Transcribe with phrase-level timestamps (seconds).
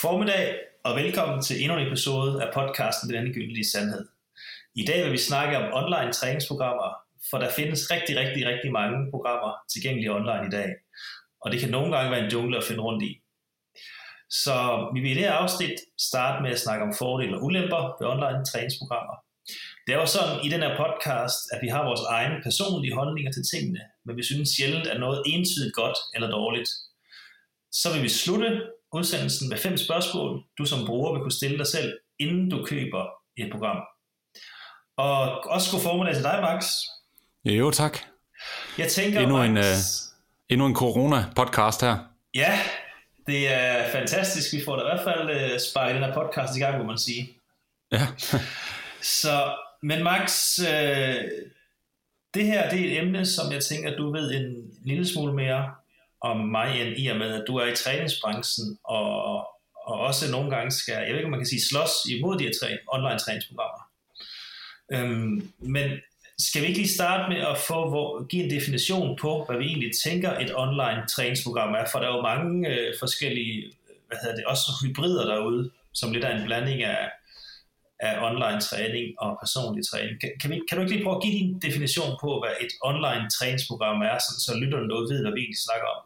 [0.00, 4.04] formiddag, og velkommen til endnu en episode af podcasten Den Endegyldige Sandhed.
[4.74, 6.88] I dag vil vi snakke om online træningsprogrammer,
[7.30, 10.70] for der findes rigtig, rigtig, rigtig mange programmer tilgængelige online i dag.
[11.40, 13.12] Og det kan nogle gange være en jungle at finde rundt i.
[14.30, 14.54] Så
[14.94, 18.08] vi vil i det her afsnit starte med at snakke om fordele og ulemper ved
[18.14, 19.16] online træningsprogrammer.
[19.86, 23.32] Det er jo sådan i den her podcast, at vi har vores egne personlige holdninger
[23.32, 26.70] til tingene, men vi synes sjældent, at noget entydigt godt eller dårligt.
[27.72, 28.50] Så vil vi slutte
[28.92, 33.06] udsendelsen med fem spørgsmål, du som bruger vil kunne stille dig selv, inden du køber
[33.36, 33.76] et program.
[34.96, 36.64] Og også god formiddag til dig, Max.
[37.44, 37.98] Jo, tak.
[38.78, 39.64] Jeg tænker, endnu Max, en, uh,
[40.48, 41.96] endnu en corona-podcast her.
[42.34, 42.58] Ja,
[43.26, 44.52] det er fantastisk.
[44.52, 46.98] Vi får da i hvert fald uh, sparket den her podcast i gang, må man
[46.98, 47.28] sige.
[47.92, 48.06] Ja.
[49.22, 50.66] Så, men Max, uh,
[52.34, 55.74] det her det er et emne, som jeg tænker, du ved en lille smule mere
[56.20, 59.38] om mig, end i og med, at du er i træningsbranchen, og,
[59.86, 62.44] og også nogle gange skal, jeg ved ikke, om man kan sige, slås imod de
[62.44, 63.82] her træ, online træningsprogrammer.
[64.92, 65.90] Øhm, men
[66.38, 69.64] skal vi ikke lige starte med at få, hvor, give en definition på, hvad vi
[69.64, 73.72] egentlig tænker et online træningsprogram er, for der er jo mange øh, forskellige,
[74.08, 77.10] hvad hedder det, også hybrider derude, som lidt er en blanding af,
[78.00, 80.20] af online træning og personlig træning.
[80.20, 82.72] Kan, kan, vi, kan du ikke lige prøve at give din definition på, hvad et
[82.90, 86.00] online træningsprogram er, sådan, så lytterne derude ved, hvad vi egentlig snakker om?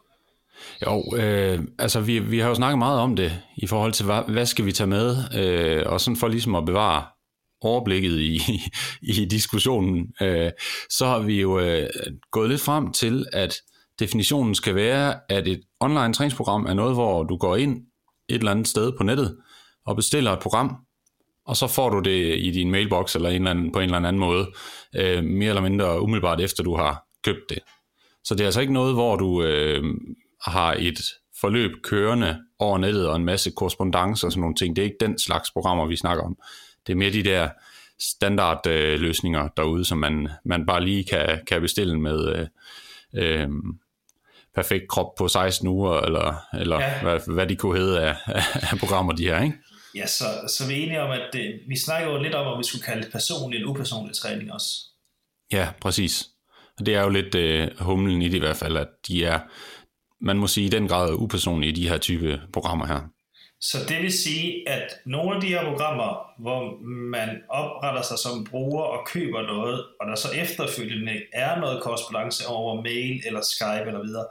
[0.85, 4.21] Jo, øh, altså vi, vi har jo snakket meget om det i forhold til, hvad,
[4.27, 7.03] hvad skal vi tage med, øh, og sådan for ligesom at bevare
[7.61, 8.41] overblikket i,
[9.21, 10.51] i diskussionen, øh,
[10.89, 11.89] så har vi jo øh,
[12.31, 13.55] gået lidt frem til, at
[13.99, 17.77] definitionen skal være, at et online træningsprogram er noget, hvor du går ind
[18.29, 19.37] et eller andet sted på nettet
[19.85, 20.75] og bestiller et program,
[21.45, 24.07] og så får du det i din mailbox eller en eller anden, på en eller
[24.07, 24.51] anden måde,
[24.95, 27.59] øh, mere eller mindre umiddelbart efter du har købt det.
[28.23, 29.83] Så det er altså ikke noget, hvor du øh,
[30.43, 30.99] har et
[31.41, 34.75] forløb kørende over nettet og en masse korrespondence og sådan nogle ting.
[34.75, 36.37] Det er ikke den slags programmer, vi snakker om.
[36.87, 37.49] Det er mere de der
[37.99, 42.47] standardløsninger øh, derude, som man, man bare lige kan, kan bestille med øh,
[43.13, 43.47] øh,
[44.55, 47.01] perfekt krop på 16 uger, eller, eller ja.
[47.01, 48.15] hvad, hvad de kunne hedde af,
[48.71, 49.57] af programmer, de her, ikke?
[49.95, 52.59] Ja, så, så vi er enige om, at det, vi snakker jo lidt om, om
[52.59, 54.67] vi skulle kalde det personlig eller upersonlig træning også.
[55.51, 56.27] Ja, præcis.
[56.85, 59.39] Det er jo lidt øh, humlen i det i hvert fald, at de er,
[60.23, 63.01] man må sige, i den grad upersonlige i de her type programmer her.
[63.61, 66.61] Så det vil sige, at nogle af de her programmer, hvor
[67.15, 72.47] man opretter sig som bruger og køber noget, og der så efterfølgende er noget korrespondence
[72.47, 74.25] over mail eller Skype eller videre,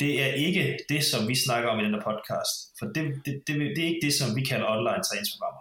[0.00, 2.54] det er ikke det, som vi snakker om i den her podcast.
[2.78, 5.60] For det, det, det, det er ikke det, som vi kalder online træningsprogrammer.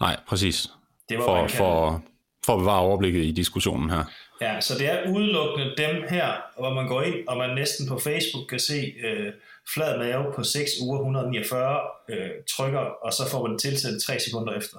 [0.00, 0.68] Nej, præcis.
[1.08, 2.02] Det var, for, for,
[2.46, 4.04] for at bevare overblikket i diskussionen her.
[4.42, 6.26] Ja, så det er udelukkende dem her,
[6.58, 9.32] hvor man går ind, og man næsten på Facebook kan se øh,
[9.74, 14.52] flad mave på 6 uger 149, øh, trykker, og så får man tilsendt 3 sekunder
[14.52, 14.78] efter.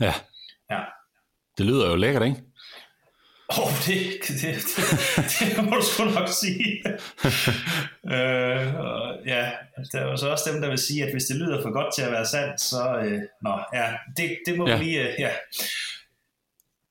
[0.00, 0.14] Ja.
[0.70, 0.80] Ja.
[1.58, 2.42] Det lyder jo lækkert, ikke?
[3.50, 3.98] Åh, oh, det,
[4.28, 6.82] det, det, det må du sgu nok sige.
[8.14, 9.50] øh, og, ja,
[9.92, 11.94] der er jo så også dem, der vil sige, at hvis det lyder for godt
[11.94, 14.78] til at være sandt, så, øh, nå, ja, det, det må ja.
[14.78, 15.30] vi lige, øh, ja.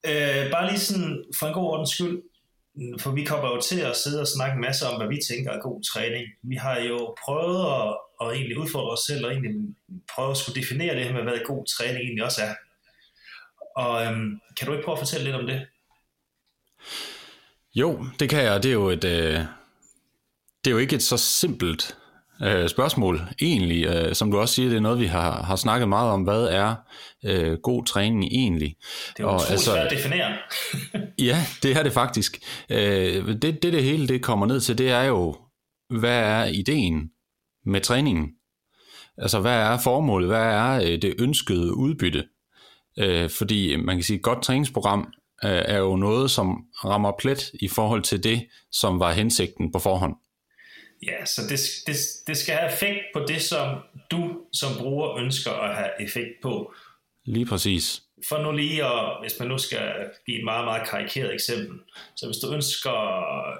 [0.10, 2.22] Øh, bare lige sådan, for en god ordens skyld,
[3.00, 5.52] for vi kommer jo til at sidde og snakke en masse om, hvad vi tænker
[5.52, 6.26] er god træning.
[6.44, 9.52] Vi har jo prøvet at, at egentlig udfordre os selv, og egentlig
[10.16, 12.56] prøve at skulle definere det her med, hvad god træning egentlig også er.
[13.76, 15.68] Og øhm, kan du ikke prøve at fortælle lidt om det?
[17.76, 18.64] Jo, det kan jeg.
[18.64, 19.40] Det er jo et, øh,
[20.66, 21.98] det er jo ikke et så simpelt
[22.44, 23.86] øh, spørgsmål egentlig.
[23.86, 26.24] Øh, som du også siger, det er noget, vi har, har snakket meget om.
[26.24, 26.76] Hvad er
[27.26, 28.76] øh, god træning egentlig?
[29.18, 30.38] Det er jo utroligt altså, at definere.
[31.30, 32.40] ja, det er det faktisk.
[32.70, 35.36] Øh, det, det, det hele det kommer ned til, det er jo,
[36.00, 37.10] hvad er ideen
[37.66, 38.30] med træningen?
[39.18, 40.30] Altså, hvad er formålet?
[40.30, 42.24] Hvad er øh, det ønskede udbytte?
[43.00, 47.52] Øh, fordi man kan sige, et godt træningsprogram øh, er jo noget, som rammer plet
[47.62, 50.16] i forhold til det, som var hensigten på forhånd.
[51.04, 51.96] Ja, så det, det,
[52.28, 53.78] det skal have effekt på det, som
[54.12, 56.74] du som bruger ønsker at have effekt på.
[57.26, 58.04] Lige præcis.
[58.30, 61.80] For nu lige, at, hvis man nu skal give et meget, meget karikeret eksempel,
[62.16, 62.94] så hvis du ønsker
[63.48, 63.58] øh,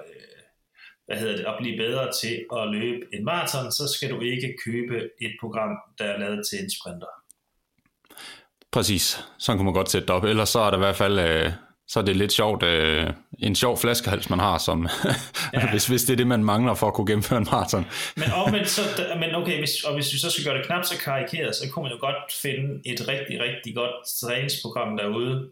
[1.06, 4.56] hvad hedder det, at blive bedre til at løbe en maraton, så skal du ikke
[4.64, 7.06] købe et program, der er lavet til en sprinter.
[8.70, 10.24] Præcis, sådan kunne man godt sætte det op.
[10.24, 11.52] Ellers så er der i hvert fald øh,
[11.88, 14.88] så er det lidt sjovt, øh, en sjov flaskehals, man har, som,
[15.54, 15.70] ja.
[15.70, 17.86] hvis, hvis det er det, man mangler for at kunne gennemføre en maraton.
[18.16, 18.82] men, omvendt, så,
[19.18, 21.82] men okay, hvis, og hvis vi så skal gøre det knap så karikeret, så kunne
[21.82, 25.48] man jo godt finde et rigtig, rigtig godt træningsprogram derude,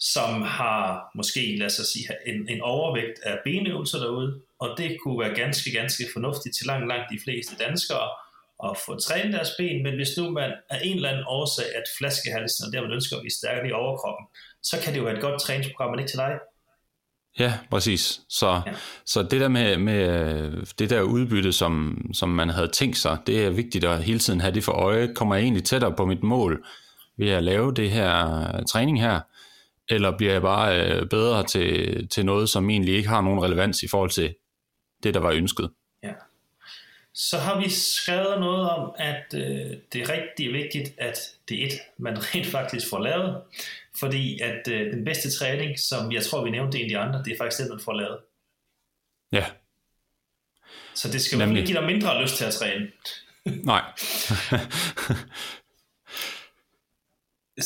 [0.00, 5.20] som har måske, lad os sige, en, en overvægt af benøvelser derude, og det kunne
[5.20, 8.08] være ganske, ganske fornuftigt til langt, langt de fleste danskere,
[8.68, 11.86] at få trænet deres ben, men hvis nu man af en eller anden årsag, at
[11.98, 14.26] flaskehalsen og der man ønsker at blive stærkere i overkroppen,
[14.62, 16.38] så kan det jo være et godt træningsprogram, men ikke til dig.
[17.38, 18.20] Ja, præcis.
[18.28, 18.72] Så, ja.
[19.06, 23.44] så det der med, med det der udbytte, som, som man havde tænkt sig, det
[23.44, 25.14] er vigtigt at hele tiden have det for øje.
[25.14, 26.64] Kommer jeg egentlig tættere på mit mål
[27.18, 29.20] ved at lave det her træning her?
[29.88, 33.82] Eller bliver jeg bare øh, bedre til, til noget, som egentlig ikke har nogen relevans
[33.82, 34.34] i forhold til
[35.02, 35.70] det, der var ønsket?
[37.14, 41.18] Så har vi skrevet noget om, at øh, det er rigtig vigtigt, at
[41.48, 43.42] det er et, man rent faktisk får lavet.
[44.00, 47.22] Fordi at øh, den bedste træning, som jeg tror, vi nævnte en af de andre,
[47.24, 48.18] det er faktisk det, man får lavet.
[49.32, 49.44] Ja.
[50.94, 51.58] Så det skal Nemlig.
[51.60, 52.90] ikke give dig mindre lyst til at træne.
[53.72, 53.82] Nej.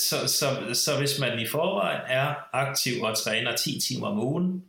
[0.07, 4.65] så, så, så hvis man i forvejen er aktiv og træner 10 timer om ugen,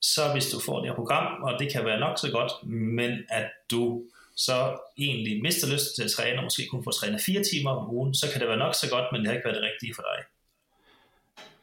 [0.00, 3.18] så hvis du får det her program, og det kan være nok så godt, men
[3.28, 4.02] at du
[4.46, 4.56] så
[4.98, 8.14] egentlig mister lyst til at træne, og måske kun får trænet 4 timer om ugen,
[8.14, 10.02] så kan det være nok så godt, men det har ikke været det rigtige for
[10.02, 10.18] dig.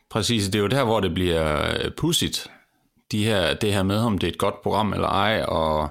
[0.10, 2.52] Præcis, det er jo der, hvor det bliver øh, pudsigt.
[3.12, 5.90] De her, det her med, om det er et godt program eller ej, og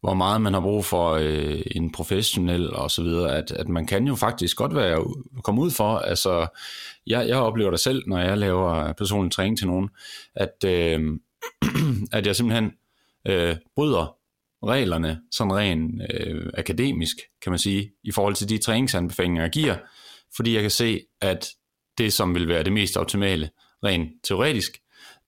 [0.00, 3.86] hvor meget man har brug for øh, en professionel og så videre, at, at man
[3.86, 5.04] kan jo faktisk godt være
[5.44, 6.46] komme ud for, altså
[7.06, 9.88] jeg, jeg oplever det selv, når jeg laver personlig træning til nogen,
[10.34, 11.18] at, øh,
[12.18, 12.72] at jeg simpelthen
[13.26, 14.17] øh, bryder
[14.66, 19.76] reglerne sådan rent øh, akademisk, kan man sige, i forhold til de træningsanbefalinger, jeg giver,
[20.36, 21.48] fordi jeg kan se, at
[21.98, 23.50] det, som vil være det mest optimale,
[23.84, 24.78] rent teoretisk,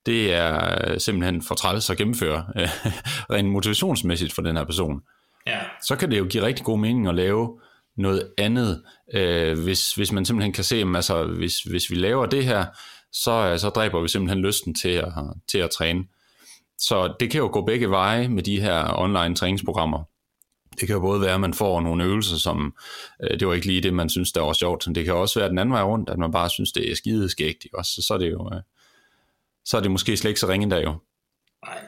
[0.05, 2.45] det er simpelthen for træls at gennemføre,
[3.33, 5.01] rent motivationsmæssigt for den her person.
[5.47, 5.59] Ja.
[5.87, 7.59] Så kan det jo give rigtig god mening at lave
[7.97, 12.25] noget andet, øh, hvis, hvis man simpelthen kan se, at altså, hvis, hvis vi laver
[12.25, 12.65] det her,
[13.11, 15.13] så, så dræber vi simpelthen lysten til at,
[15.51, 16.03] til at træne.
[16.81, 20.03] Så det kan jo gå begge veje med de her online træningsprogrammer.
[20.79, 22.75] Det kan jo både være, at man får nogle øvelser, som
[23.23, 24.87] øh, det var ikke lige det, man synes, der var sjovt.
[24.87, 26.95] Men det kan også være den anden vej rundt, at man bare synes, det er
[26.95, 27.67] skideskægt.
[27.73, 27.91] Også?
[27.91, 28.61] Så, så er det jo øh,
[29.65, 30.95] så er det måske slet ikke så ringe der jo.
[31.65, 31.79] Nej.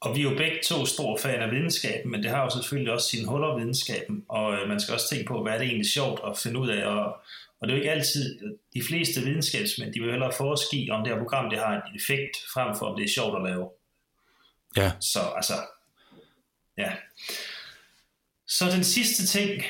[0.00, 2.92] Og vi er jo begge to store fan af videnskaben, men det har jo selvfølgelig
[2.92, 5.92] også sine huller videnskaben, og øh, man skal også tænke på, hvad er det egentlig
[5.92, 7.04] sjovt at finde ud af, og,
[7.60, 8.38] og det er jo ikke altid,
[8.74, 12.36] de fleste videnskabsmænd, de vil hellere forske om det her program, det har en effekt,
[12.54, 13.68] frem for om det er sjovt at lave.
[14.76, 14.92] Ja.
[15.00, 15.54] Så altså,
[16.78, 16.92] ja.
[18.46, 19.62] Så den sidste ting,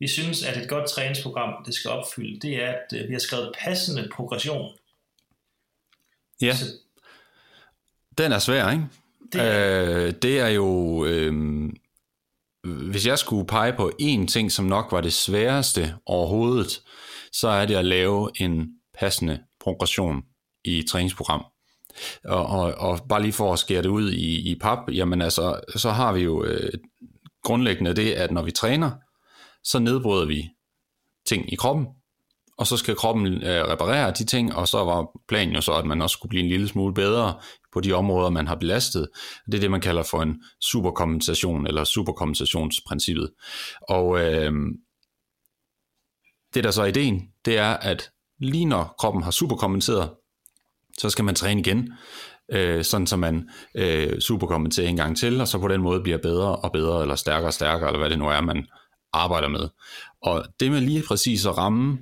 [0.00, 3.20] vi synes, at et godt træningsprogram det skal opfylde, det er, at øh, vi har
[3.20, 4.72] skrevet passende progression.
[6.42, 6.64] Ja, så,
[8.18, 8.84] den er svær, ikke?
[9.32, 11.34] Det er, øh, det er jo, øh,
[12.90, 16.82] hvis jeg skulle pege på én ting, som nok var det sværeste overhovedet,
[17.32, 20.22] så er det at lave en passende progression
[20.64, 21.44] i træningsprogram.
[22.24, 25.60] Og, og, og bare lige for at skære det ud i, i pap, jamen altså,
[25.76, 26.72] så har vi jo øh,
[27.44, 28.90] grundlæggende det, at når vi træner,
[29.64, 30.48] så nedbryder vi
[31.26, 31.86] ting i kroppen,
[32.58, 35.86] og så skal kroppen øh, reparere de ting, og så var planen jo så, at
[35.86, 37.34] man også skulle blive en lille smule bedre
[37.72, 39.08] på de områder, man har belastet.
[39.46, 43.30] Det er det, man kalder for en superkompensation, eller superkompensationsprincippet.
[43.88, 44.52] Og øh,
[46.54, 50.10] det, der så er ideen, det er, at lige når kroppen har superkompenseret,
[50.98, 51.92] så skal man træne igen,
[52.52, 56.18] øh, sådan så man øh, superkompenserer en gang til, og så på den måde bliver
[56.18, 58.66] bedre og bedre, eller stærkere og stærkere, eller hvad det nu er, man
[59.12, 59.68] arbejder med.
[60.22, 61.98] Og det med lige præcis at ramme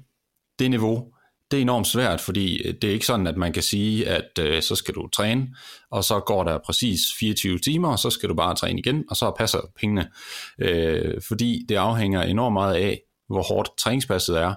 [0.58, 1.12] det niveau,
[1.50, 4.38] det er enormt svært, fordi øh, det er ikke sådan, at man kan sige, at
[4.40, 5.46] øh, så skal du træne,
[5.90, 9.16] og så går der præcis 24 timer, og så skal du bare træne igen, og
[9.16, 10.10] så passer pengene.
[10.58, 14.54] Øh, fordi det afhænger enormt meget af, hvor hårdt træningspasset er,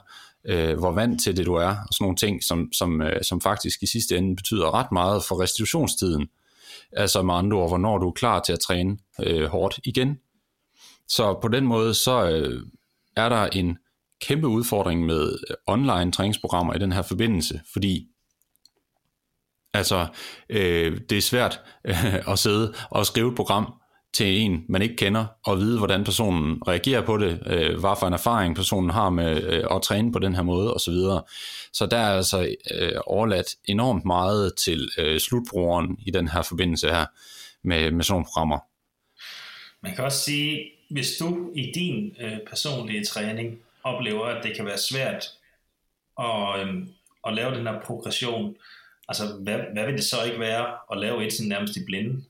[0.49, 3.41] øh, hvor vant til det du er, og sådan nogle ting, som, som, øh, som
[3.41, 6.27] faktisk i sidste ende betyder ret meget for restitutionstiden.
[6.91, 10.17] Altså med andre ord, hvornår du er klar til at træne øh, hårdt igen.
[11.07, 12.61] Så på den måde, så øh,
[13.15, 13.77] er der en
[14.21, 18.07] kæmpe udfordring med øh, online træningsprogrammer i den her forbindelse, fordi
[19.73, 20.07] altså,
[20.49, 23.73] øh, det er svært øh, at sidde og skrive et program,
[24.13, 28.07] til en, man ikke kender, og vide, hvordan personen reagerer på det, øh, hvad for
[28.07, 30.93] en erfaring personen har med øh, at træne på den her måde, osv.
[30.93, 31.21] Så,
[31.73, 36.89] så der er altså øh, overladt enormt meget til øh, slutbrugeren i den her forbindelse
[36.89, 37.05] her
[37.63, 38.59] med, med sådan nogle programmer.
[39.83, 44.65] Man kan også sige, hvis du i din øh, personlige træning oplever, at det kan
[44.65, 45.25] være svært
[46.19, 46.87] at, øh,
[47.27, 48.55] at lave den her progression,
[49.07, 52.23] altså hvad, hvad vil det så ikke være at lave et sådan nærmest i blinde?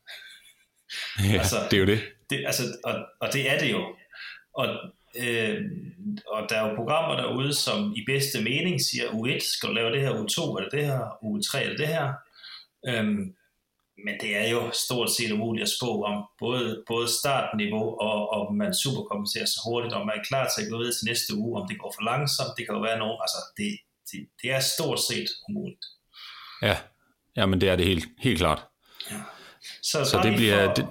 [1.23, 2.01] Ja, altså, det er jo det.
[2.29, 3.95] det altså, og, og det er det jo.
[4.53, 4.67] Og,
[5.15, 5.61] øh,
[6.27, 9.91] og der er jo programmer derude, som i bedste mening siger, U1 skal du lave
[9.91, 12.13] det her, U2 er det det her, U3 er det det her.
[12.87, 13.35] Øhm,
[14.05, 18.55] men det er jo stort set umuligt at spå om både, både startniveau og om
[18.55, 21.61] man superkompenserer så hurtigt, om man er klar til at gå videre til næste uge,
[21.61, 23.71] om det går for langsomt, det kan jo være nogen, altså det,
[24.11, 25.85] det, det er stort set umuligt.
[26.61, 26.77] Ja,
[27.35, 28.61] ja men det er det helt, helt klart.
[29.91, 30.73] Så, så det bliver, for...
[30.73, 30.85] det,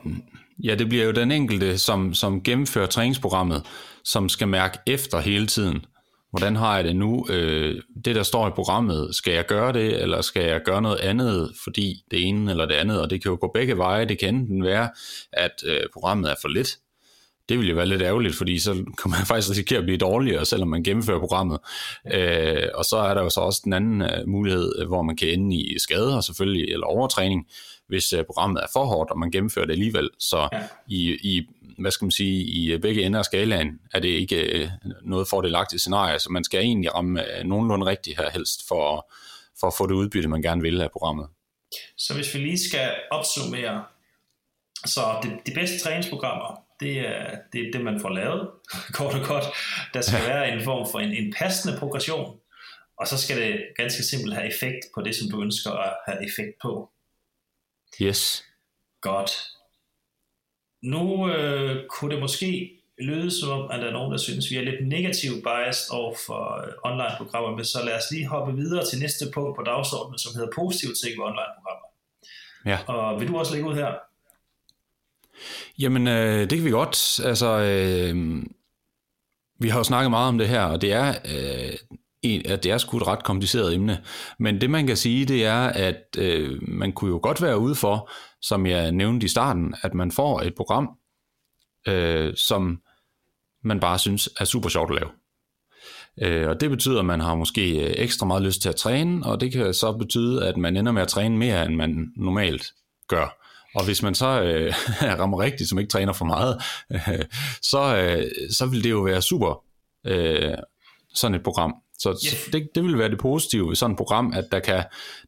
[0.64, 3.62] ja, det bliver jo den enkelte, som, som gennemfører træningsprogrammet,
[4.04, 5.84] som skal mærke efter hele tiden.
[6.30, 7.26] Hvordan har jeg det nu?
[7.30, 10.98] Øh, det, der står i programmet, skal jeg gøre det, eller skal jeg gøre noget
[10.98, 14.04] andet, fordi det ene eller det andet, og det kan jo gå begge veje.
[14.04, 14.90] Det kan enten være,
[15.32, 16.68] at øh, programmet er for lidt.
[17.48, 20.44] Det vil jo være lidt ærgerligt, fordi så kan man faktisk risikere at blive dårligere,
[20.44, 21.58] selvom man gennemfører programmet.
[22.14, 25.28] Øh, og så er der jo så også den anden øh, mulighed, hvor man kan
[25.28, 27.46] ende i skader selvfølgelig, eller overtræning,
[27.88, 30.10] hvis øh, programmet er for hårdt, og man gennemfører det alligevel.
[30.18, 30.62] Så ja.
[30.86, 34.40] i, i hvad skal man sige, i øh, begge ender af skalaen er det ikke
[34.40, 34.68] øh,
[35.02, 39.12] noget fordelagtigt scenarie, så man skal egentlig ramme øh, nogenlunde rigtigt her helst for,
[39.60, 41.26] for at få det udbytte, man gerne vil af programmet.
[41.96, 43.84] Så hvis vi lige skal opsummere,
[44.86, 48.50] så det, de bedste træningsprogrammer, det er, det er det, man får lavet,
[48.96, 49.44] kort og kort.
[49.94, 52.36] Der skal være en form for en, en passende progression,
[52.98, 56.24] og så skal det ganske simpelt have effekt på det, som du ønsker at have
[56.28, 56.90] effekt på.
[58.02, 58.44] Yes.
[59.00, 59.30] Godt.
[60.82, 64.56] Nu øh, kunne det måske lyde som om, at der er nogen, der synes, vi
[64.56, 68.86] er lidt negativt biased over for øh, online-programmer, men så lad os lige hoppe videre
[68.86, 71.86] til næste punkt på dagsordenen, som hedder positive ting ved online-programmer.
[72.66, 72.78] Ja.
[72.86, 73.92] Og vil du også lægge ud her?
[75.78, 77.20] Jamen, øh, det kan vi godt.
[77.24, 78.42] Altså, øh,
[79.58, 82.78] vi har jo snakket meget om det her, og det er, øh, at det er
[82.78, 84.02] sgu et ret kompliceret emne.
[84.38, 87.74] Men det man kan sige, det er, at øh, man kunne jo godt være ude
[87.74, 88.10] for,
[88.42, 90.90] som jeg nævnte i starten, at man får et program,
[91.88, 92.80] øh, som
[93.64, 95.10] man bare synes er super sjovt at lave.
[96.22, 99.26] Øh, og det betyder, at man har måske øh, ekstra meget lyst til at træne,
[99.26, 102.72] og det kan så betyde, at man ender med at træne mere, end man normalt
[103.08, 103.38] gør.
[103.74, 104.74] Og hvis man så øh,
[105.20, 107.24] rammer rigtigt, som ikke træner for meget, øh,
[107.70, 109.64] så, øh, så vil det jo være super,
[110.06, 110.54] øh,
[111.14, 111.74] sådan et program.
[111.98, 112.48] Så, yes.
[112.52, 114.84] det, det vil være det positive ved sådan et program, at der kan,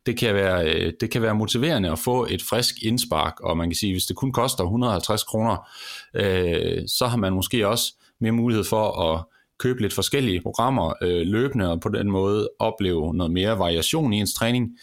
[0.06, 3.68] det, kan være, øh, det kan være motiverende at få et frisk indspark, og man
[3.68, 5.68] kan sige, hvis det kun koster 150 kroner,
[6.14, 9.24] øh, så har man måske også mere mulighed for at
[9.58, 14.16] købe lidt forskellige programmer øh, løbende, og på den måde opleve noget mere variation i
[14.16, 14.78] ens træning,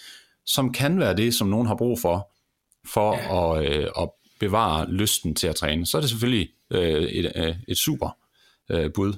[0.46, 2.32] som kan være det, som nogen har brug for,
[2.94, 3.60] for ja.
[3.60, 5.86] at, øh, at bevare lysten til at træne.
[5.86, 8.18] Så er det selvfølgelig øh, et, øh, et super
[8.72, 9.14] øh, bud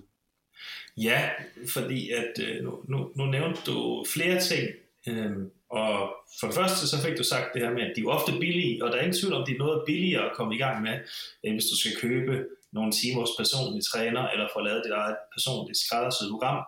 [1.03, 1.29] Ja,
[1.73, 4.69] fordi at øh, nu, nu, nu nævnte du flere ting,
[5.07, 8.15] øhm, og for det første så fik du sagt det her med, at de er
[8.17, 10.57] ofte billige, og der er ingen tvivl om, de er noget billigere at komme i
[10.57, 10.95] gang med,
[11.43, 15.17] end hvis du skal købe nogle timer hos personlig træner, eller få lavet dit eget
[15.35, 16.63] personligt skræddersyet program.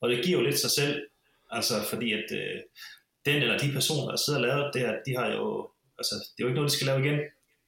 [0.00, 1.02] Og det giver jo lidt sig selv,
[1.50, 2.58] altså fordi at øh,
[3.26, 6.38] den eller de personer, der sidder og laver det her, de har jo, altså det
[6.38, 7.18] er jo ikke noget, de skal lave igen.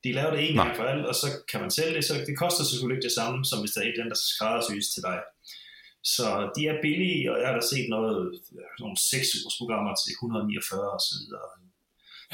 [0.05, 2.39] De laver det en gang for alt, og så kan man sælge det, så det
[2.39, 4.89] koster selvfølgelig ikke det samme, som hvis der er et eller andet, der skal skræddersys
[4.95, 5.19] til dig.
[6.05, 8.41] Så de er billige, og jeg har da set noget,
[8.81, 11.49] nogle 6 ugers programmer til 149 og så videre.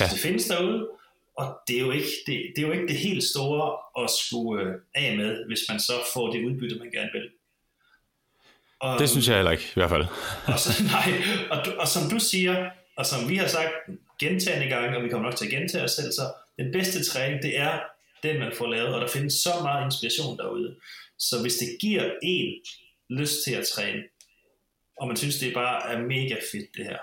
[0.00, 0.08] Ja.
[0.08, 0.88] Så det findes derude,
[1.40, 3.64] og det er, jo ikke, det, det er jo ikke det helt store
[4.02, 7.28] at skulle øh, af med, hvis man så får det udbytte, man gerne vil.
[8.80, 10.06] Og, det synes jeg heller ikke, i hvert fald.
[10.46, 11.08] og, så, nej,
[11.50, 13.72] og, og som du siger, og som vi har sagt
[14.20, 17.42] gentagende gange, og vi kommer nok til at gentage os selv, så den bedste træning,
[17.42, 17.80] det er
[18.22, 20.76] den, man får lavet, og der findes så meget inspiration derude.
[21.18, 22.52] Så hvis det giver en
[23.10, 24.02] lyst til at træne,
[25.00, 26.98] og man synes, det bare er mega fedt det her,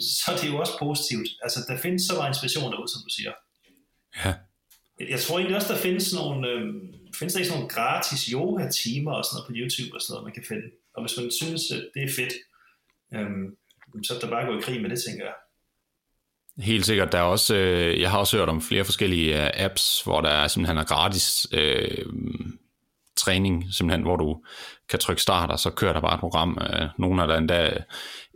[0.00, 1.28] så er det jo også positivt.
[1.42, 3.32] Altså, der findes så meget inspiration derude, som du siger.
[4.24, 4.34] Ja.
[5.08, 6.64] Jeg tror egentlig også, der findes nogle, øh,
[7.18, 10.26] findes der ikke sådan nogle gratis yoga-timer og sådan noget på YouTube og sådan noget,
[10.28, 10.66] man kan finde.
[10.94, 12.34] Og hvis man synes, at det er fedt,
[13.14, 13.30] øh,
[14.04, 15.34] så er der bare gå i krig med det, tænker jeg.
[16.58, 17.12] Helt sikkert.
[17.12, 20.28] Der er også, øh, jeg har også hørt om flere forskellige øh, apps, hvor der
[20.28, 22.06] er simpelthen er gratis øh,
[23.20, 24.36] træning, simpelthen, hvor du
[24.88, 26.58] kan trykke start, og så kører der bare et program.
[26.62, 27.70] Øh, nogle af der endda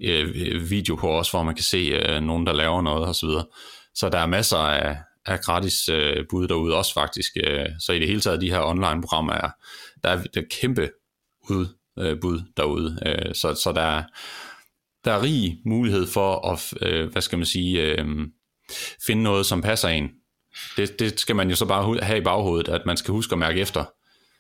[0.03, 3.29] øh, video på også, hvor man kan se øh, nogen, der laver noget osv.
[3.29, 3.45] Så,
[3.95, 7.33] så der er masser af, af gratis øh, bud derude også faktisk.
[7.45, 9.51] Øh, så i det hele taget, de her online-programmer, er,
[10.03, 10.91] der er, et kæmpe
[11.51, 11.67] ud,
[11.99, 12.99] øh, bud derude.
[13.07, 14.03] Øh, så, så der er,
[15.05, 18.07] der er rig mulighed for at, øh, hvad skal man sige, øh,
[19.07, 20.11] finde noget, som passer en.
[20.77, 23.39] Det, det skal man jo så bare have i baghovedet, at man skal huske at
[23.39, 23.85] mærke efter,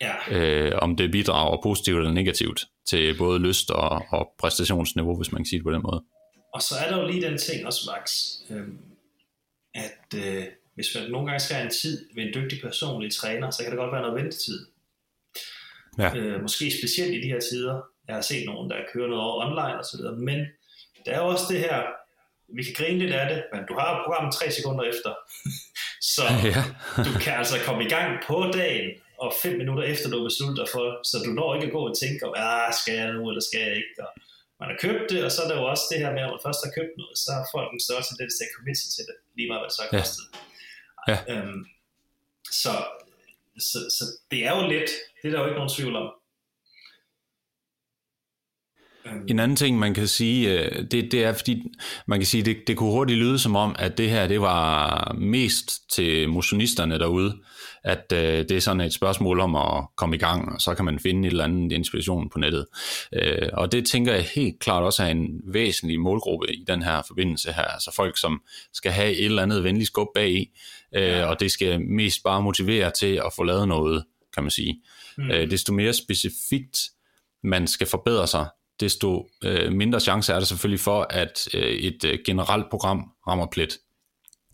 [0.04, 0.38] ja.
[0.38, 5.40] øh, om det bidrager positivt eller negativt til både lyst og, og præstationsniveau, hvis man
[5.40, 6.04] kan sige det på den måde.
[6.54, 8.68] Og så er der jo lige den ting også, Max, øh,
[9.74, 10.44] at øh,
[10.74, 13.72] hvis man nogle gange skal have en tid ved en dygtig personlig træner, så kan
[13.72, 14.66] det godt være noget ventetid.
[15.98, 16.16] Ja.
[16.16, 17.82] Øh, måske specielt i de her tider.
[18.08, 20.38] Jeg har set nogen, der kører noget over online og så videre, men
[21.04, 21.82] der er også det her,
[22.56, 25.10] vi kan grine lidt af det, men du har programmet tre sekunder efter.
[26.14, 26.64] Så ja.
[27.04, 28.90] du kan altså komme i gang på dagen,
[29.22, 31.82] og fem minutter efter du har besluttet dig for, så du når ikke at gå
[31.90, 34.10] og tænke om, ah, skal jeg nu, eller skal jeg ikke, og
[34.60, 36.44] man har købt det, og så er der jo også det her med, at man
[36.46, 39.04] først har købt noget, så har folk en større tendens til at commit sig til
[39.08, 40.24] det, lige meget hvad det så har kostet.
[40.32, 40.40] Ja.
[41.10, 41.16] Ja.
[41.32, 41.60] Øhm,
[42.62, 42.72] så,
[43.68, 46.08] så, så det er jo lidt, det er der jo ikke nogen tvivl om.
[49.28, 51.62] En anden ting, man kan sige, øh, det, det er, fordi
[52.06, 55.12] man kan sige, det, det kunne hurtigt lyde som om, at det her, det var
[55.18, 57.38] mest til motionisterne derude,
[57.84, 60.84] at uh, det er sådan et spørgsmål om at komme i gang, og så kan
[60.84, 62.66] man finde et eller andet inspiration på nettet.
[63.16, 67.02] Uh, og det tænker jeg helt klart også er en væsentlig målgruppe i den her
[67.06, 68.42] forbindelse her, altså folk, som
[68.72, 70.50] skal have et eller andet venligt skub bag
[70.96, 71.26] uh, ja.
[71.26, 74.82] og det skal mest bare motivere til at få lavet noget, kan man sige.
[75.18, 75.24] Mm.
[75.30, 76.78] Uh, desto mere specifikt
[77.42, 78.46] man skal forbedre sig,
[78.80, 83.46] desto øh, mindre chance er der selvfølgelig for, at øh, et øh, generelt program rammer
[83.52, 83.78] plet.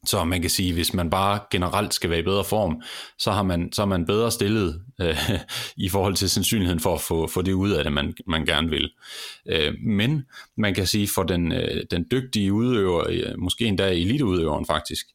[0.06, 2.82] Så man kan sige, hvis man bare generelt skal være i bedre form,
[3.18, 5.16] så, har man, så er man bedre stillet øh,
[5.86, 8.70] i forhold til sandsynligheden for at få, få det ud af det, man, man gerne
[8.70, 8.90] vil.
[9.46, 10.22] Øh, men
[10.56, 15.06] man kan sige, for den, øh, den dygtige udøver, øh, måske endda eliteudøveren faktisk,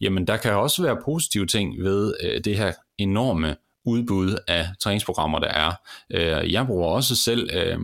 [0.00, 5.38] jamen der kan også være positive ting ved øh, det her enorme udbud af træningsprogrammer,
[5.38, 5.72] der er.
[6.10, 7.50] Øh, jeg bruger også selv...
[7.52, 7.78] Øh,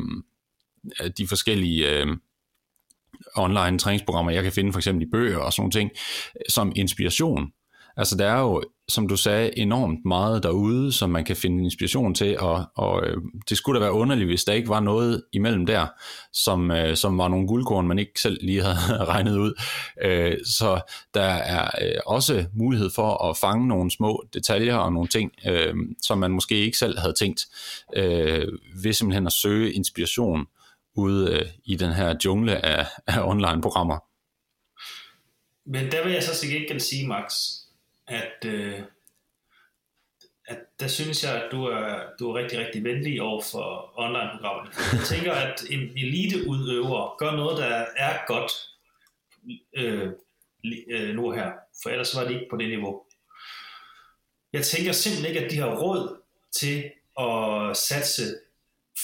[1.19, 2.07] de forskellige øh,
[3.37, 5.91] online træningsprogrammer, jeg kan finde for eksempel i bøger og sådan nogle ting,
[6.49, 7.53] som inspiration.
[7.99, 12.15] Altså der er jo, som du sagde, enormt meget derude, som man kan finde inspiration
[12.15, 13.17] til, og, og øh,
[13.49, 15.87] det skulle da være underligt, hvis der ikke var noget imellem der,
[16.33, 19.63] som, øh, som var nogle guldkorn, man ikke selv lige havde regnet ud.
[20.03, 20.81] Øh, så
[21.15, 25.75] der er øh, også mulighed for at fange nogle små detaljer og nogle ting, øh,
[26.03, 27.47] som man måske ikke selv havde tænkt,
[27.97, 28.49] øh,
[28.83, 30.47] ved simpelthen at søge inspiration
[30.99, 33.99] ude øh, i den her jungle af, af online-programmer.
[35.65, 37.35] Men der vil jeg så til gengæld sige, Max,
[38.07, 38.81] at, øh,
[40.47, 44.71] at der synes jeg, at du er, du er rigtig, rigtig venlig over for online-programmerne.
[44.93, 48.53] Jeg tænker, at en eliteudøver gør noget, der er godt
[49.77, 50.09] øh,
[50.91, 53.03] øh, nu her, for ellers var det ikke på det niveau.
[54.53, 56.21] Jeg tænker simpelthen ikke, at de har råd
[56.53, 58.23] til at satse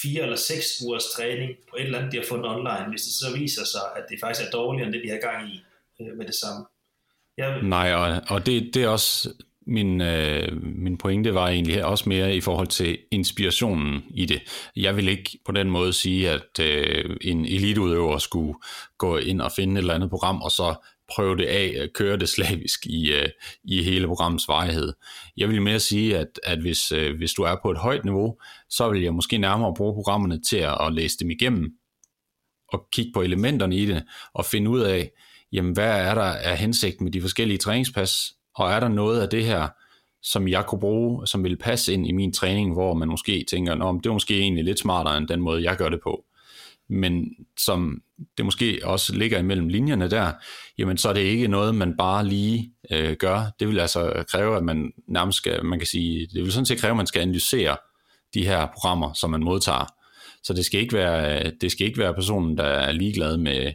[0.02, 3.12] fire eller seks ugers træning på et eller andet, de har fundet online, hvis det
[3.12, 5.62] så viser sig, at det faktisk er dårligere end det, de har gang i
[6.00, 6.66] øh, med det samme.
[7.36, 7.62] Jeg...
[7.62, 9.30] Nej, og, og det, det er også
[9.66, 14.42] min, øh, min pointe var egentlig også mere i forhold til inspirationen i det.
[14.76, 18.54] Jeg vil ikke på den måde sige, at øh, en eliteudøver skulle
[18.98, 20.74] gå ind og finde et eller andet program, og så
[21.08, 23.28] prøve det af, øh, køre det slavisk i, øh,
[23.64, 24.92] i hele programmets varighed.
[25.36, 28.38] Jeg vil mere sige, at, at hvis, øh, hvis du er på et højt niveau,
[28.70, 31.72] så vil jeg måske nærmere bruge programmerne til at, at læse dem igennem,
[32.72, 35.10] og kigge på elementerne i det, og finde ud af,
[35.52, 39.28] jamen hvad er der af hensigt med de forskellige træningspas, og er der noget af
[39.28, 39.68] det her,
[40.22, 43.74] som jeg kunne bruge, som vil passe ind i min træning, hvor man måske tænker,
[43.74, 46.24] Nå, det er måske egentlig lidt smartere end den måde, jeg gør det på
[46.88, 47.24] men
[47.58, 48.02] som
[48.36, 50.32] det måske også ligger imellem linjerne der,
[50.78, 53.54] jamen så er det ikke noget, man bare lige øh, gør.
[53.60, 56.80] Det vil altså kræve, at man nærmest skal, man kan sige, det vil sådan set
[56.80, 57.76] kræve, at man skal analysere
[58.34, 59.86] de her programmer, som man modtager.
[60.42, 63.72] Så det skal ikke være, det skal ikke være personen, der er ligeglad med,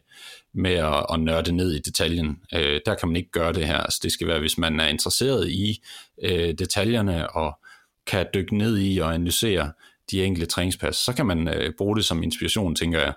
[0.53, 2.37] med at, at nørde ned i detaljen.
[2.53, 3.77] Øh, der kan man ikke gøre det her.
[3.77, 5.81] Altså, det skal være, hvis man er interesseret i
[6.23, 7.59] øh, detaljerne og
[8.07, 9.71] kan dykke ned i og analysere
[10.11, 13.13] de enkelte træningspas, så kan man øh, bruge det som inspiration, tænker jeg.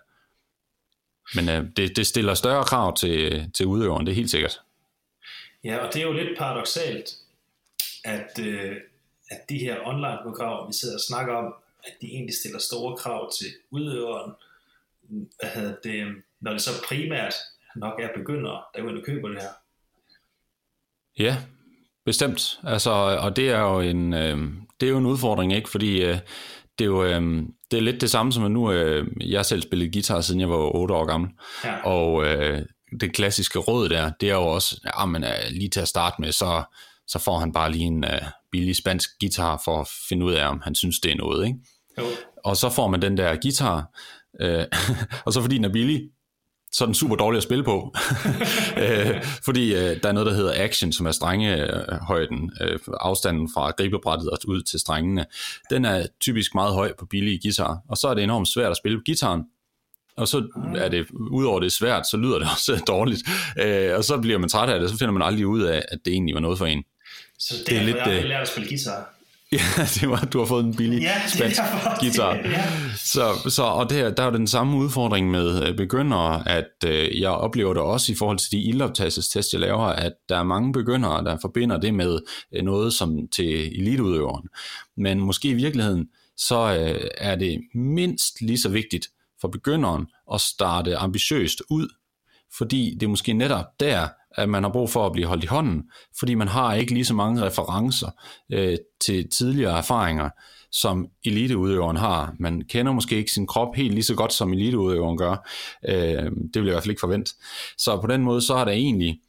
[1.34, 4.60] Men øh, det, det stiller større krav til, til udøveren, det er helt sikkert.
[5.64, 7.08] Ja, og det er jo lidt paradoxalt,
[8.04, 8.76] at, øh,
[9.30, 13.32] at de her online-programmer, vi sidder og snakker om, at de egentlig stiller store krav
[13.40, 14.32] til udøveren,
[15.08, 17.34] hvad det, når det så primært
[17.76, 19.52] nok er begyndere, der går ind og køber det her.
[21.18, 21.36] Ja,
[22.04, 22.60] bestemt.
[22.64, 24.38] Altså, og det er jo en, øh,
[24.80, 25.68] det er jo en udfordring, ikke?
[25.70, 26.18] Fordi øh,
[26.78, 29.62] det er jo øh, det er lidt det samme som at nu, øh, jeg selv
[29.62, 31.30] spillet guitar siden jeg var 8 år gammel,
[31.64, 31.86] ja.
[31.86, 32.62] og øh,
[33.00, 36.16] det klassiske råd der, det er jo også, ja, men, øh, lige til at starte
[36.20, 36.62] med, så,
[37.06, 40.48] så får han bare lige en øh, billig spansk guitar for at finde ud af,
[40.48, 41.58] om han synes, det er noget, ikke?
[41.98, 42.04] Jo.
[42.44, 43.98] Og så får man den der guitar,
[44.40, 44.64] øh,
[45.26, 46.02] og så fordi den er billig,
[46.72, 47.94] så den super dårlig at spille på.
[48.82, 53.70] øh, fordi øh, der er noget, der hedder action, som er strengehøjden, øh, afstanden fra
[53.70, 55.26] gribebrættet og ud til strengene.
[55.70, 58.76] Den er typisk meget høj på billige guitar, og så er det enormt svært at
[58.76, 59.42] spille på gitaren.
[60.16, 63.22] Og så er det, udover det er svært, så lyder det også dårligt.
[63.58, 65.98] Øh, og så bliver man træt af det, så finder man aldrig ud af, at
[66.04, 66.84] det egentlig var noget for en.
[67.38, 69.14] Så det, det er lidt, jeg har lært at spille guitar.
[69.78, 71.60] Ja, det var, du har fået en billig Ja, det spansk
[72.00, 72.34] guitar.
[72.34, 72.64] ja.
[72.96, 77.20] Så, så, og der, der er jo den samme udfordring med øh, begyndere, at øh,
[77.20, 80.72] jeg oplever det også i forhold til de ildoptagelsestest, jeg laver, at der er mange
[80.72, 82.18] begyndere, der forbinder det med
[82.54, 84.48] øh, noget som til eliteudøveren.
[84.96, 89.06] Men måske i virkeligheden, så øh, er det mindst lige så vigtigt
[89.40, 91.88] for begynderen at starte ambitiøst ud,
[92.58, 95.46] fordi det er måske netop der, at man har brug for at blive holdt i
[95.46, 95.82] hånden,
[96.18, 98.10] fordi man har ikke lige så mange referencer
[98.52, 100.30] øh, til tidligere erfaringer,
[100.72, 102.34] som eliteudøveren har.
[102.38, 105.48] Man kender måske ikke sin krop helt lige så godt, som eliteudøveren gør.
[105.88, 107.32] Øh, det vil jeg i hvert fald ikke forvente.
[107.78, 109.20] Så på den måde, så er der egentlig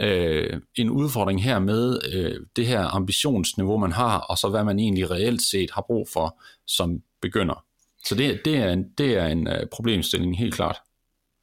[0.00, 4.78] øh, en udfordring her med øh, det her ambitionsniveau, man har, og så hvad man
[4.78, 7.64] egentlig reelt set har brug for som begynder.
[8.04, 10.76] Så det, det er en, det er en øh, problemstilling, helt klart.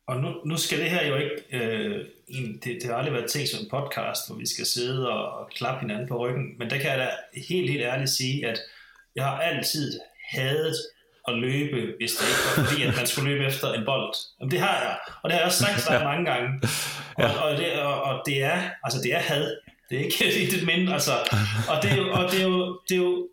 [0.10, 2.06] Og nu, nu skal det her jo ikke, øh,
[2.63, 5.50] det, det har aldrig været tænkt som en podcast, hvor vi skal sidde og, og
[5.56, 7.10] klappe hinanden på ryggen, men der kan jeg da
[7.50, 8.60] helt, helt ærligt sige, at
[9.15, 10.00] jeg har altid
[10.32, 10.76] hadet
[11.28, 14.13] at løbe, hvis det ikke var fordi, at man skulle løbe efter en bold.
[14.39, 16.50] Jamen, det har jeg, og det har jeg også sagt sig mange gange.
[17.17, 19.58] Og, og, det, og, og det er, altså det er had.
[19.89, 21.15] Det er ikke det mindre, altså.
[21.72, 23.28] Og det er jo, og det er jo, det er jo,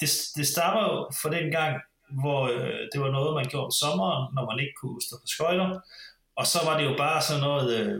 [0.00, 1.72] det, det starter jo for den gang,
[2.20, 5.28] hvor øh, det var noget, man gjorde om sommeren, når man ikke kunne stå på
[5.34, 5.68] skøjter.
[6.38, 7.94] Og så var det jo bare sådan noget øh,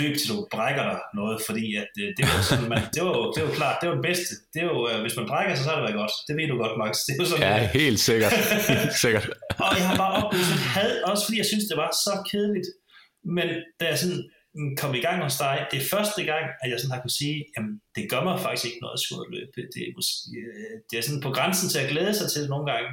[0.00, 3.12] løb til du brækker dig noget, fordi at, øh, det, var sådan, man, det, var
[3.18, 4.32] jo, det var klart, det var det bedste.
[4.52, 6.14] Det jo, øh, hvis man brækker sig, så har det været godt.
[6.26, 6.92] Det ved du godt, Max.
[7.06, 8.32] Det er jo sådan, Ja, helt sikkert.
[8.72, 9.26] Helt sikkert.
[9.66, 12.68] og jeg har bare oplevet sådan had, også fordi jeg synes, det var så kedeligt.
[13.36, 13.48] Men
[13.80, 14.20] da jeg sådan
[14.80, 17.36] kom i gang hos dig, det er første gang, at jeg sådan har kunne sige,
[17.54, 19.50] jamen det gør mig faktisk ikke noget at skulle løbe.
[19.74, 22.50] Det er, måske, øh, det er sådan på grænsen til at glæde sig til det
[22.54, 22.88] nogle gange.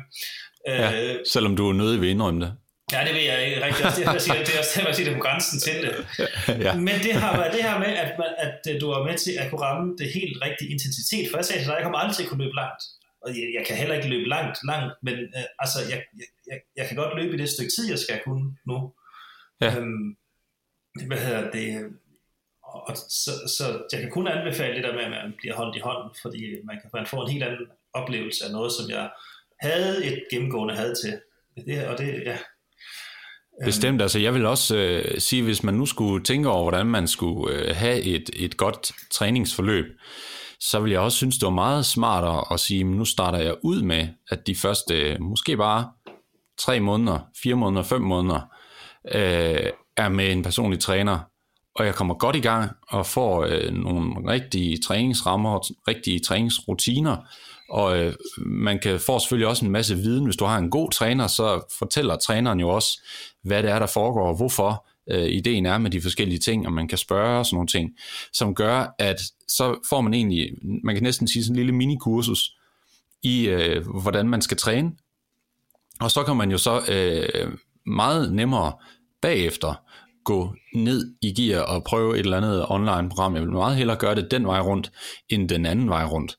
[0.67, 2.51] Ja, Øh, selvom du er nødig ved at indrømme det.
[2.93, 3.85] Ja, det ved jeg ikke rigtig.
[3.97, 5.59] Det er, også det, jeg siger, det er også det, siger, det er på grænsen
[5.65, 5.93] til det.
[6.65, 6.71] Ja.
[6.87, 9.33] Men det har været det her med, at, man, at øh, du er med til
[9.41, 11.25] at kunne ramme det helt rigtige intensitet.
[11.29, 12.83] For jeg sagde til dig, jeg kommer aldrig til at kunne løbe langt.
[13.23, 16.57] Og jeg, jeg kan heller ikke løbe langt, langt men øh, altså, jeg, jeg, jeg,
[16.77, 18.77] jeg kan godt løbe i det stykke tid, jeg skal kunne nu.
[19.61, 19.69] Ja.
[19.77, 20.17] Øhm,
[21.07, 21.67] hvad hedder det?
[22.63, 25.79] Og så, så jeg kan kun anbefale det der med, at man bliver holdt i
[25.79, 29.09] hånden, fordi man kan man får en helt anden oplevelse af noget, som jeg
[29.61, 31.21] havde et gennemgående had til.
[31.65, 32.37] Det, og det, ja.
[33.65, 37.07] Bestemt, altså jeg vil også øh, sige, hvis man nu skulle tænke over, hvordan man
[37.07, 39.85] skulle øh, have et, et godt træningsforløb,
[40.59, 43.81] så vil jeg også synes, det var meget smartere at sige, nu starter jeg ud
[43.81, 45.91] med, at de første øh, måske bare
[46.59, 48.41] tre måneder, fire måneder, fem måneder,
[49.15, 51.19] øh, er med en personlig træner,
[51.75, 57.17] og jeg kommer godt i gang og får øh, nogle rigtige træningsrammer, rigtige træningsrutiner,
[57.69, 60.25] og øh, man kan få selvfølgelig også en masse viden.
[60.25, 63.01] Hvis du har en god træner, så fortæller træneren jo også,
[63.43, 66.73] hvad det er, der foregår, og hvorfor øh, ideen er med de forskellige ting, og
[66.73, 67.91] man kan spørge og sådan nogle ting,
[68.33, 70.49] som gør, at så får man egentlig,
[70.83, 72.51] man kan næsten sige sådan en lille minikursus
[73.23, 74.91] i, øh, hvordan man skal træne.
[75.99, 77.51] Og så kan man jo så øh,
[77.85, 78.73] meget nemmere
[79.21, 79.73] bagefter
[80.23, 83.35] gå ned i gear og prøve et eller andet online program.
[83.35, 84.91] Jeg vil meget hellere gøre det den vej rundt,
[85.29, 86.37] end den anden vej rundt.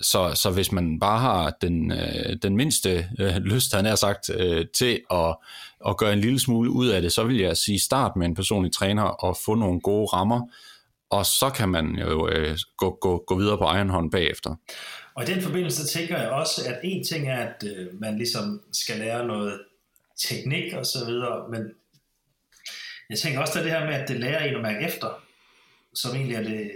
[0.00, 4.30] Så, så hvis man bare har den, øh, den mindste øh, lyst, han har sagt,
[4.30, 5.36] øh, til at,
[5.86, 8.34] at gøre en lille smule ud af det, så vil jeg sige start med en
[8.34, 10.48] personlig træner og få nogle gode rammer,
[11.10, 14.54] og så kan man jo øh, gå, gå, gå videre på egen hånd bagefter.
[15.14, 18.62] Og i den forbindelse tænker jeg også, at en ting er, at øh, man ligesom
[18.72, 19.60] skal lære noget
[20.16, 21.62] teknik og så videre, men
[23.10, 25.22] jeg tænker også, at det her med, at det lærer en at mærke efter,
[25.94, 26.70] som egentlig er det,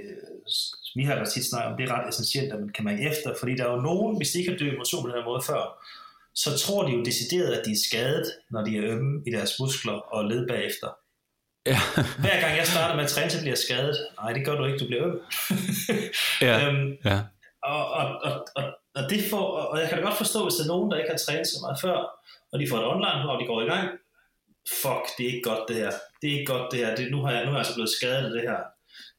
[0.96, 3.34] vi har da tit snakket om, det er ret essentielt, at man kan mærke efter,
[3.40, 5.42] fordi der er jo nogen, hvis de ikke har død motion på den her måde
[5.50, 5.62] før,
[6.34, 9.52] så tror de jo decideret, at de er skadet, når de er ømme i deres
[9.60, 10.88] muskler og led bagefter.
[11.66, 11.78] Ja.
[12.24, 13.96] Hver gang jeg starter med at træne, så bliver jeg skadet.
[14.20, 15.20] Nej, det gør du ikke, du bliver øm.
[16.46, 16.54] Ja.
[16.66, 17.18] øhm, ja.
[17.62, 20.64] og, og, og, og, og, det får, og jeg kan da godt forstå, hvis der
[20.64, 21.98] er nogen, der ikke har trænet så meget før,
[22.52, 23.88] og de får et online, og de går i gang.
[24.82, 25.92] Fuck, det er ikke godt det her.
[26.20, 26.94] Det er ikke godt det her.
[26.94, 28.60] Det, nu, har jeg, nu er jeg altså blevet skadet af det her.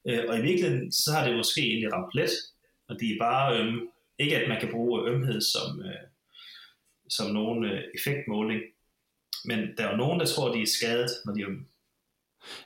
[0.08, 2.32] Øh, og i virkeligheden, så har det måske egentlig ramt let,
[2.90, 3.82] og de er bare ømme.
[4.20, 6.06] Ikke at man kan bruge ømhed som, øh,
[7.10, 8.62] som nogen øh, effektmåling,
[9.46, 11.66] men der er jo nogen, der tror, de er skadet, når de er ømme.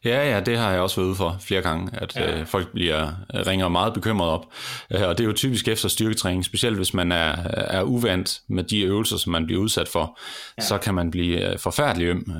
[0.06, 2.40] Ja, ja, det har jeg også været ude for flere gange, at ja.
[2.40, 3.14] øh, folk bliver
[3.48, 4.46] ringer meget bekymret op.
[4.92, 8.64] Øh, og det er jo typisk efter styrketræning, specielt hvis man er, er uvant med
[8.64, 10.20] de øvelser, som man bliver udsat for,
[10.58, 10.64] ja.
[10.64, 12.32] så kan man blive øh, forfærdelig øm.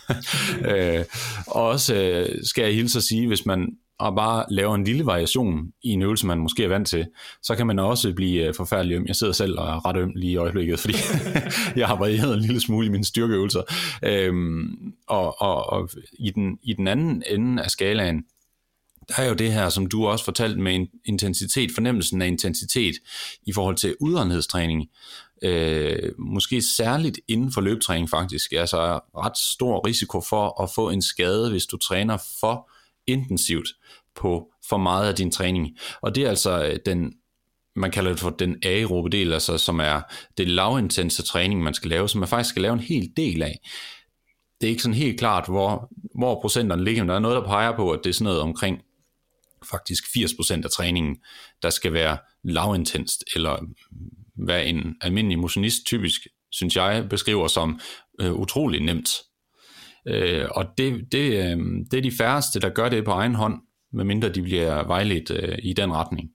[0.70, 1.04] øh,
[1.46, 5.06] og også øh, skal jeg hilse at sige, hvis man og bare laver en lille
[5.06, 7.06] variation i en øvelse, man måske er vant til,
[7.42, 9.06] så kan man også blive øh, forfærdelig øm.
[9.06, 10.94] Jeg sidder selv og er ret øm lige i øjeblikket, fordi
[11.76, 13.62] jeg har varieret en lille smule i mine styrkeøvelser.
[14.02, 18.24] Øhm, og og, og i, den, i den anden ende af skalaen,
[19.08, 22.94] der er jo det her, som du også fortalte med intensitet, fornemmelsen af intensitet
[23.46, 24.88] i forhold til udholdenhedstræning.
[25.42, 31.02] Øh, måske særligt inden for løbetræning faktisk, altså ret stor risiko for at få en
[31.02, 32.70] skade, hvis du træner for
[33.06, 33.68] intensivt
[34.16, 35.78] på for meget af din træning.
[36.02, 37.12] Og det er altså øh, den,
[37.76, 40.00] man kalder det for den aerobe del, altså som er
[40.38, 43.60] det lavintense træning, man skal lave, som man faktisk skal lave en hel del af.
[44.60, 47.48] Det er ikke sådan helt klart, hvor, hvor procenterne ligger, men der er noget, der
[47.48, 48.80] peger på, at det er sådan noget omkring
[49.70, 51.16] faktisk 80% af træningen,
[51.62, 53.74] der skal være lavintenst, eller mm,
[54.44, 57.80] hvad en almindelig motionist typisk, synes jeg, beskriver som
[58.20, 59.08] øh, utrolig nemt.
[60.08, 61.58] Øh, og det, det, øh,
[61.90, 63.54] det er de færreste, der gør det på egen hånd,
[63.96, 66.30] medmindre de bliver vejledt øh, i den retning.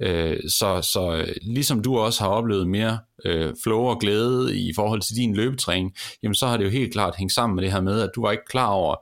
[0.00, 5.00] Øh, så, så ligesom du også har oplevet mere øh, flow og glæde i forhold
[5.00, 7.80] til din løbetræning, jamen så har det jo helt klart hængt sammen med det her
[7.80, 8.96] med, at du var ikke klar over,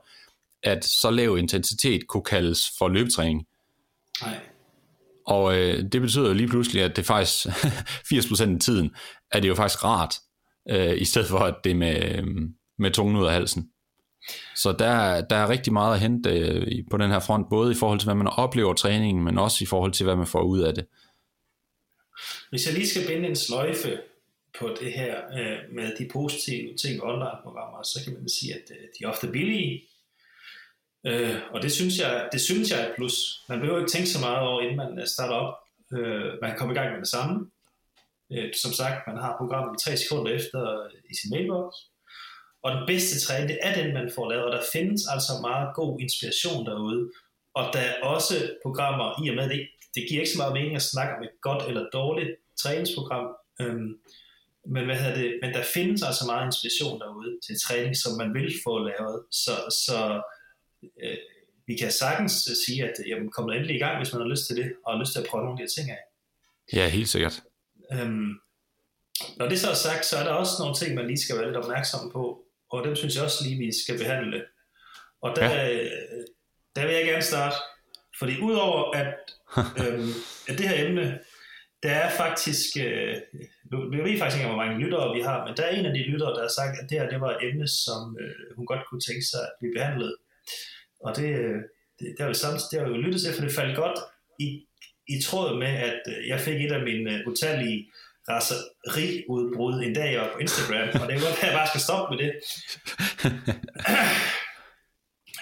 [0.63, 3.45] at så lav intensitet kunne kaldes for løbetræning.
[4.21, 4.39] Nej.
[5.27, 7.45] Og øh, det betyder jo lige pludselig, at det faktisk
[8.13, 8.91] 80% af tiden,
[9.31, 10.15] er det jo faktisk rart,
[10.69, 12.23] øh, i stedet for at det er med,
[12.79, 13.67] med tungen ud af halsen.
[14.55, 17.75] Så der, der er rigtig meget at hente øh, på den her front, både i
[17.75, 20.59] forhold til, hvad man oplever træningen, men også i forhold til, hvad man får ud
[20.59, 20.85] af det.
[22.49, 23.99] Hvis jeg lige skal binde en sløjfe
[24.59, 28.87] på det her øh, med de positive ting online-programmer, så kan man sige, at øh,
[28.99, 29.81] de er ofte billige,
[31.07, 33.43] Øh, og det synes, jeg, det synes jeg er et plus.
[33.49, 35.55] Man behøver ikke tænke så meget over, inden man øh, starter op.
[35.93, 37.49] Øh, man kan komme i gang med det samme.
[38.31, 41.73] Øh, som sagt, man har programmet tre sekunder efter øh, i sin mailbox.
[42.63, 44.45] Og den bedste træning, det er den, man får lavet.
[44.45, 47.11] Og der findes altså meget god inspiration derude.
[47.53, 50.75] Og der er også programmer, i og med det, det giver ikke så meget mening
[50.75, 53.27] at snakke om et godt eller dårligt træningsprogram.
[53.61, 53.91] Øhm,
[54.65, 58.33] men, hvad hedder det, men der findes altså meget inspiration derude til træning, som man
[58.33, 59.23] vil få lavet.
[59.31, 59.51] Så,
[59.85, 60.21] så
[61.03, 61.17] øh,
[61.67, 62.33] vi kan sagtens
[62.65, 64.99] sige, at jamen, kom endelig i gang, hvis man har lyst til det, og har
[64.99, 66.01] lyst til at prøve nogle af de ting af.
[66.73, 67.43] Ja, helt sikkert.
[67.93, 68.31] Øhm,
[69.37, 71.45] når det så er sagt, så er der også nogle ting, man lige skal være
[71.45, 74.45] lidt opmærksom på, og dem synes jeg også lige, vi skal behandle.
[75.21, 75.89] Og der, ja.
[76.75, 77.55] der vil jeg gerne starte,
[78.19, 79.15] fordi udover at,
[79.81, 80.13] øhm,
[80.49, 81.19] at det her emne,
[81.83, 83.15] der er faktisk, øh,
[83.71, 85.93] nu jeg ved faktisk ikke, hvor mange lyttere vi har, men der er en af
[85.93, 88.65] de lyttere, der har sagt, at det her det var et emne, som øh, hun
[88.65, 90.15] godt kunne tænke sig, at vi behandlede.
[91.05, 91.29] Og det,
[91.99, 93.99] det, det, har vi samt, det har vi jo lyttet til, for det faldt godt
[94.39, 94.49] i,
[95.13, 97.79] i tråd med, at øh, jeg fik et af mine utallige
[98.29, 102.23] raseriudbrud en dag på Instagram, og det er godt, at jeg bare skal stoppe med
[102.23, 102.31] det.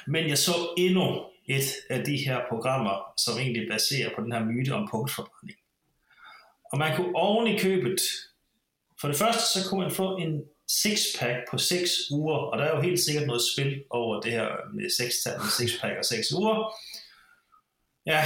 [0.14, 4.44] Men jeg så endnu et af de her programmer, som egentlig baserer på den her
[4.44, 5.60] myte om punktforbrænding.
[6.72, 8.02] Og man kunne oven i købet,
[9.02, 12.76] for det første så kunne man få en six-pack på 6 uger, og der er
[12.76, 16.74] jo helt sikkert noget spil over det her med 6-pack og 6 uger.
[18.06, 18.24] Ja,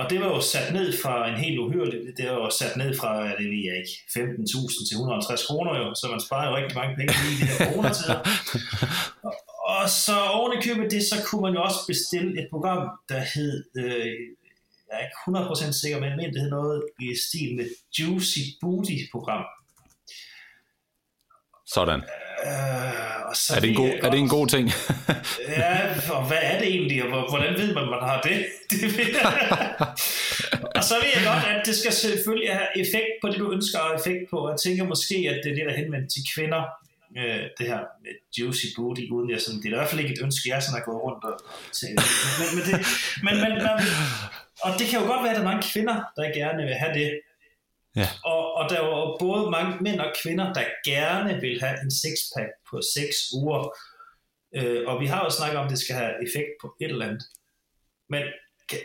[0.00, 2.90] og det var jo sat ned fra en helt uhyrlig, det var jo sat ned
[3.00, 6.76] fra, det ved jeg ikke, 15.000 til 150 kroner jo, så man sparer jo rigtig
[6.80, 8.18] mange penge i de her coronatider.
[9.28, 9.34] og,
[9.74, 13.20] og så oven i købet det, så kunne man jo også bestille et program, der
[13.34, 14.16] hed, øh,
[14.86, 17.66] jeg er ikke 100% sikker, men det hed noget i stil med
[17.98, 19.44] Juicy Booty program.
[21.74, 22.00] Sådan.
[22.46, 24.64] Øh, og så er, det en god, er det en god ting?
[25.58, 25.74] ja,
[26.16, 28.46] og hvad er det egentlig, og hvordan ved man, man har det?
[28.70, 28.80] det
[30.76, 33.78] og så ved jeg godt, at det skal selvfølgelig have effekt på det, du ønsker
[33.78, 34.48] have effekt på.
[34.50, 36.62] Jeg tænker måske, at det er det, der er henvendt til kvinder,
[37.18, 40.14] øh, det her med juicy booty, uden jeg sådan, det er i hvert fald ikke
[40.16, 41.34] et ønske, jeg sådan har gået rundt og
[41.78, 41.92] til.
[42.38, 42.76] Men, men, det,
[43.26, 43.86] men, men, men,
[44.64, 46.94] og det kan jo godt være, at der er mange kvinder, der gerne vil have
[47.00, 47.08] det,
[48.00, 48.08] Ja.
[48.24, 51.90] Og, og der er jo både mange mænd og kvinder, der gerne vil have en
[51.90, 53.60] sixpack på 6 uger.
[54.56, 57.06] Øh, og vi har jo snakket om, at det skal have effekt på et eller
[57.06, 57.24] andet.
[58.08, 58.22] Men
[58.68, 58.78] kan,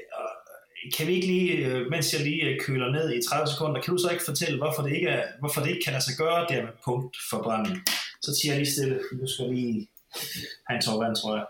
[0.95, 3.93] kan vi ikke lige, øh, mens jeg lige øh, køler ned i 30 sekunder, kan
[3.93, 6.47] du så ikke fortælle, hvorfor det ikke, er, hvorfor det ikke kan lade sig gøre
[6.49, 7.77] der med punktforbrænding?
[8.21, 9.87] Så siger jeg lige stille, du skal lige
[10.67, 11.45] have en tår vand, tror jeg.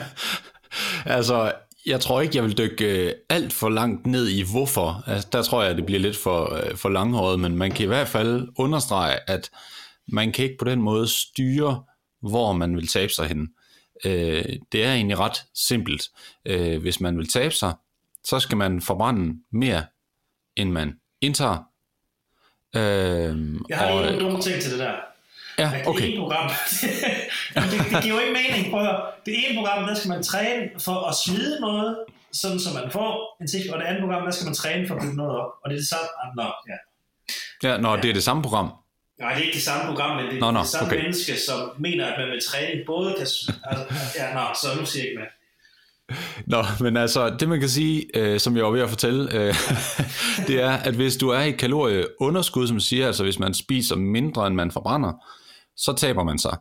[1.16, 1.52] altså,
[1.86, 5.04] jeg tror ikke, jeg vil dykke øh, alt for langt ned i hvorfor.
[5.06, 7.86] Altså, der tror jeg, det bliver lidt for, øh, for langhåret, men man kan i
[7.86, 9.50] hvert fald understrege, at
[10.08, 11.82] man kan ikke på den måde styre,
[12.20, 13.48] hvor man vil tabe sig hen.
[14.04, 16.08] Øh, det er egentlig ret simpelt.
[16.80, 17.74] Hvis man vil tabe sig,
[18.24, 19.84] så skal man forbrænde mere,
[20.56, 21.58] end man indtager.
[22.74, 25.11] jeg har og, lige nogle ting til det der.
[25.58, 26.02] Ja, okay.
[26.02, 26.50] Det ene program,
[27.54, 28.70] det, det giver jo ikke mening.
[28.70, 31.96] Prøv at Det ene program, der skal man træne for at smide noget,
[32.32, 34.94] sådan så man får en ting, og det andet program, der skal man træne for
[34.94, 35.50] at bygge noget op.
[35.64, 36.08] Og det er det samme.
[36.22, 36.78] Ah, nå, ja.
[37.62, 38.72] Ja, nå, det er det samme program.
[39.20, 41.02] Nej, det er ikke det samme program, men det er nå, nå, det samme okay.
[41.02, 43.26] menneske, som mener, at man vil træne både kan...
[43.64, 43.84] Altså,
[44.18, 45.30] ja, nå, så nu siger jeg ikke mere.
[46.46, 49.54] Nå, men altså, det man kan sige, øh, som jeg var ved at fortælle, øh,
[50.48, 54.46] det er, at hvis du er i kalorieunderskud, som siger, altså hvis man spiser mindre,
[54.46, 55.12] end man forbrænder,
[55.76, 56.56] så taber man sig.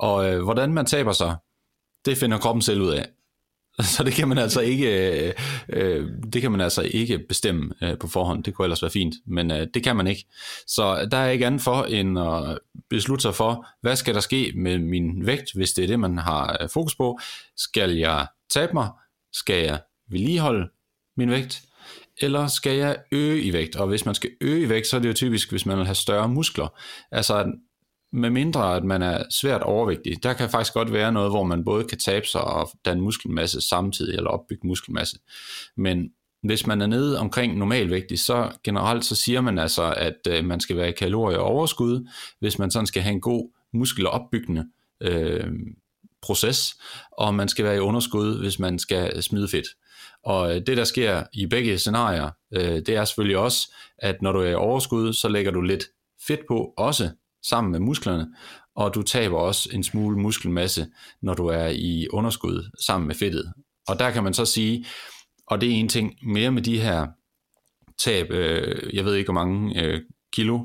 [0.00, 1.36] Og øh, hvordan man taber sig,
[2.04, 3.08] det finder kroppen selv ud af.
[3.96, 5.32] Så det kan man altså ikke, øh,
[5.68, 8.44] øh, det kan man altså ikke bestemme øh, på forhånd.
[8.44, 10.26] Det kunne ellers være fint, men øh, det kan man ikke.
[10.66, 12.58] Så der er ikke andet for end at
[12.90, 16.18] beslutte sig for, hvad skal der ske med min vægt, hvis det er det, man
[16.18, 17.18] har øh, fokus på.
[17.56, 18.88] Skal jeg tabe mig?
[19.32, 20.68] Skal jeg vedligeholde
[21.16, 21.62] min vægt?
[22.20, 23.76] Eller skal jeg øge i vægt?
[23.76, 25.86] Og hvis man skal øge i vægt, så er det jo typisk, hvis man vil
[25.86, 26.78] have større muskler.
[27.10, 27.52] Altså
[28.12, 31.64] med mindre at man er svært overvægtig, der kan faktisk godt være noget, hvor man
[31.64, 35.18] både kan tabe sig og danne muskelmasse samtidig, eller opbygge muskelmasse.
[35.76, 36.10] Men
[36.42, 40.60] hvis man er nede omkring normalvægtig, så generelt så siger man altså, at øh, man
[40.60, 42.08] skal være i kalorieoverskud,
[42.40, 44.66] hvis man sådan skal have en god muskelopbyggende
[45.00, 45.50] øh,
[46.22, 46.74] proces,
[47.12, 49.66] og man skal være i underskud, hvis man skal smide fedt.
[50.24, 54.32] Og øh, det, der sker i begge scenarier, øh, det er selvfølgelig også, at når
[54.32, 55.84] du er i overskud, så lægger du lidt
[56.26, 57.10] fedt på også
[57.42, 58.26] sammen med musklerne,
[58.76, 60.86] og du taber også en smule muskelmasse,
[61.22, 63.52] når du er i underskud sammen med fedtet.
[63.88, 64.86] Og der kan man så sige,
[65.46, 67.06] og det er en ting mere med de her
[68.04, 70.00] tab, øh, jeg ved ikke hvor mange øh,
[70.32, 70.58] kilo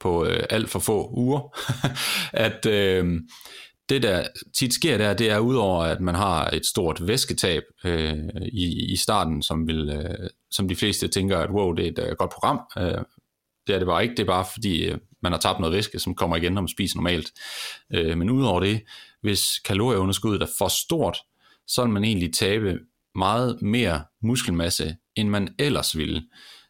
[0.00, 1.56] på øh, alt for få uger,
[2.46, 3.20] at øh,
[3.88, 4.26] det der
[4.58, 8.18] tit sker der, det er udover at man har et stort væsketab øh,
[8.52, 11.98] i, i starten, som, vil, øh, som de fleste tænker, at wow, det er et
[11.98, 12.60] øh, godt program.
[12.78, 13.04] Øh,
[13.66, 15.98] det er det bare ikke, det er bare fordi øh, man har tabt noget væske,
[15.98, 17.32] som kommer igen, når man spiser normalt.
[17.94, 18.82] Øh, men udover det,
[19.22, 21.18] hvis kalorieunderskuddet er for stort,
[21.66, 22.78] så vil man egentlig tabe
[23.14, 26.22] meget mere muskelmasse, end man ellers ville.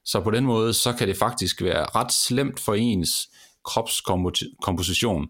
[0.04, 3.28] Så på den måde, så kan det faktisk være ret slemt for ens
[3.64, 5.28] kropskomposition,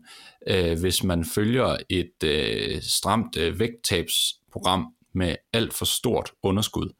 [0.48, 6.94] øh, hvis man følger et øh, stramt øh, vægttabsprogram med alt for stort underskud.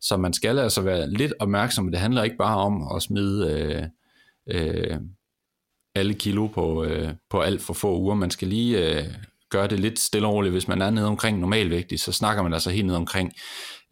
[0.00, 1.90] Så man skal altså være lidt opmærksom.
[1.90, 3.84] Det handler ikke bare om at smide øh,
[4.46, 4.98] øh,
[5.94, 8.14] alle kilo på, øh, på alt for få uger.
[8.14, 9.04] Man skal lige øh,
[9.50, 10.52] gøre det lidt stille og roligt.
[10.52, 13.32] Hvis man er nede omkring normalvægtig, så snakker man altså helt ned omkring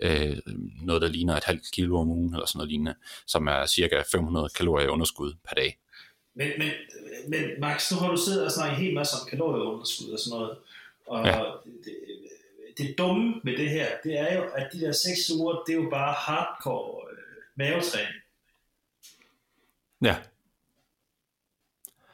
[0.02, 0.36] øh,
[0.82, 2.94] noget, der ligner et halvt kilo om ugen, eller sådan noget lignende,
[3.26, 5.78] som er cirka 500 kalorier underskud per dag.
[6.34, 6.70] Men, men,
[7.28, 10.58] men Max, nu har du siddet og snakket helt masse om kalorieunderskud og sådan noget,
[11.06, 11.44] og ja.
[11.84, 11.96] det,
[12.78, 15.82] det dumme med det her, det er jo, at de der seks uger, det er
[15.82, 17.18] jo bare hardcore øh,
[17.56, 18.14] mavetræning.
[20.02, 20.16] Ja.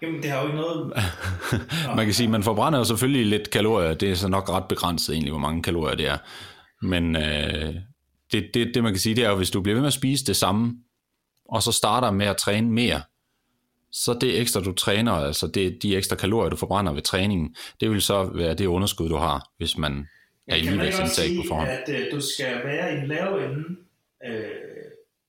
[0.03, 0.93] Jamen, det har jo ikke noget...
[1.97, 3.95] man kan sige, man forbrænder jo selvfølgelig lidt kalorier.
[3.95, 6.19] Det er så nok ret begrænset egentlig, hvor mange kalorier det er.
[6.83, 7.75] Men øh,
[8.33, 9.93] det, det, det man kan sige, det er jo, hvis du bliver ved med at
[9.93, 10.75] spise det samme,
[11.49, 13.03] og så starter med at træne mere,
[13.93, 17.91] så det ekstra, du træner, altså det, de ekstra kalorier, du forbrænder ved træningen, det
[17.91, 20.07] vil så være det underskud, du har, hvis man
[20.49, 21.69] er i ligevægtsindtag på forhånd.
[21.69, 23.65] at øh, du skal være i en lav ende
[24.27, 24.45] øh,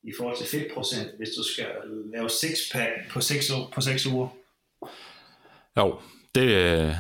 [0.03, 1.67] i forhold til fedtprocent, hvis du skal
[2.13, 4.27] lave six-pack på 6 på seks uger.
[5.77, 5.99] Jo,
[6.35, 6.95] det, øh,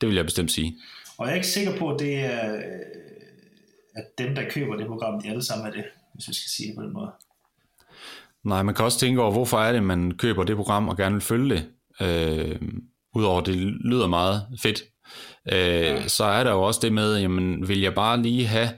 [0.00, 0.78] det vil jeg bestemt sige.
[1.18, 2.62] Og jeg er ikke sikker på, at det er, øh,
[3.94, 6.68] at dem, der køber det program, de alle sammen er det, hvis vi skal sige
[6.68, 7.10] det på den måde.
[8.44, 11.14] Nej, man kan også tænke over, hvorfor er det, man køber det program og gerne
[11.14, 11.68] vil følge det.
[12.00, 12.60] Øh,
[13.14, 14.82] Udover det lyder meget fedt,
[15.52, 16.08] øh, ja.
[16.08, 18.68] så er der jo også det med, jamen vil jeg bare lige have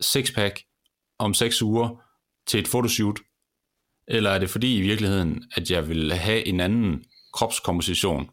[0.00, 0.62] sixpack
[1.18, 2.02] om seks uger
[2.46, 3.18] til et fotoshoot,
[4.08, 8.30] eller er det fordi i virkeligheden, at jeg vil have en anden kropskomposition,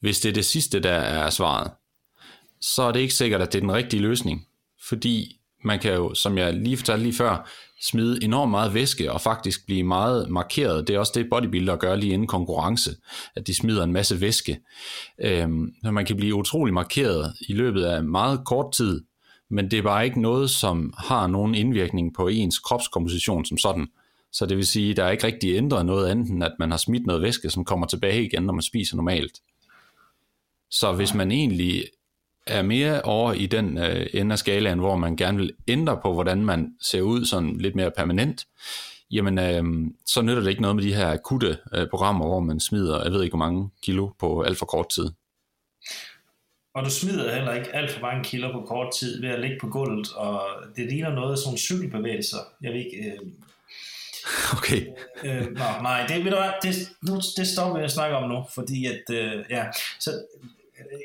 [0.00, 1.70] hvis det er det sidste, der er svaret,
[2.60, 4.46] så er det ikke sikkert, at det er den rigtige løsning.
[4.88, 7.50] Fordi man kan jo, som jeg lige fortalte lige før,
[7.82, 10.88] smide enormt meget væske og faktisk blive meget markeret.
[10.88, 12.96] Det er også det, bodybuilder gør lige inden konkurrence,
[13.36, 14.60] at de smider en masse væske.
[15.18, 19.04] Øhm, man kan blive utrolig markeret i løbet af meget kort tid,
[19.50, 23.86] men det er bare ikke noget, som har nogen indvirkning på ens kropskomposition som sådan.
[24.32, 26.70] Så det vil sige, at der er ikke rigtig ændret noget andet, end at man
[26.70, 29.32] har smidt noget væske, som kommer tilbage igen, når man spiser normalt.
[30.70, 31.84] Så hvis man egentlig
[32.46, 36.12] er mere over i den øh, ende af skalaen, hvor man gerne vil ændre på,
[36.12, 38.46] hvordan man ser ud sådan lidt mere permanent,
[39.10, 42.60] jamen øh, så nytter det ikke noget med de her akutte øh, programmer, hvor man
[42.60, 45.10] smider, jeg ved ikke hvor mange kilo på alt for kort tid.
[46.74, 49.56] Og du smider heller ikke alt for mange kilo på kort tid ved at ligge
[49.60, 50.42] på gulvet, og
[50.76, 52.38] det ligner noget af sådan cykelbevægelser.
[52.62, 52.96] Jeg ved ikke...
[52.96, 53.18] Øh,
[54.58, 54.86] okay.
[55.24, 58.46] øh, nå, nej, det, ved du det, nu, det stopper vi at snakke om nu,
[58.54, 59.66] fordi at, øh, ja,
[60.00, 60.10] så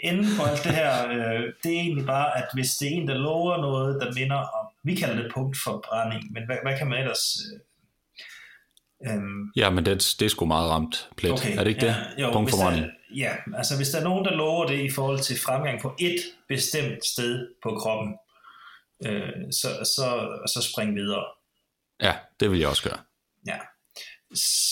[0.04, 3.08] enden på alt det her, øh, det er egentlig bare, at hvis det er en,
[3.08, 7.00] der lover noget, der minder om, vi kalder det punktforbrænding, men hvad, hvad kan man
[7.00, 7.38] ellers...
[9.06, 9.22] Øh, øh,
[9.56, 11.32] ja, men det, det er sgu meget ramt plet.
[11.32, 12.22] Okay, er det ikke ja, det?
[12.22, 12.86] Jo, punktforbrænding.
[12.86, 15.96] Der, ja, altså hvis der er nogen, der lover det i forhold til fremgang på
[16.00, 18.16] et bestemt sted på kroppen,
[19.06, 20.08] øh, så, så,
[20.48, 21.26] så spring videre.
[22.02, 23.00] Ja, det vil jeg også gøre.
[23.48, 23.58] Ja.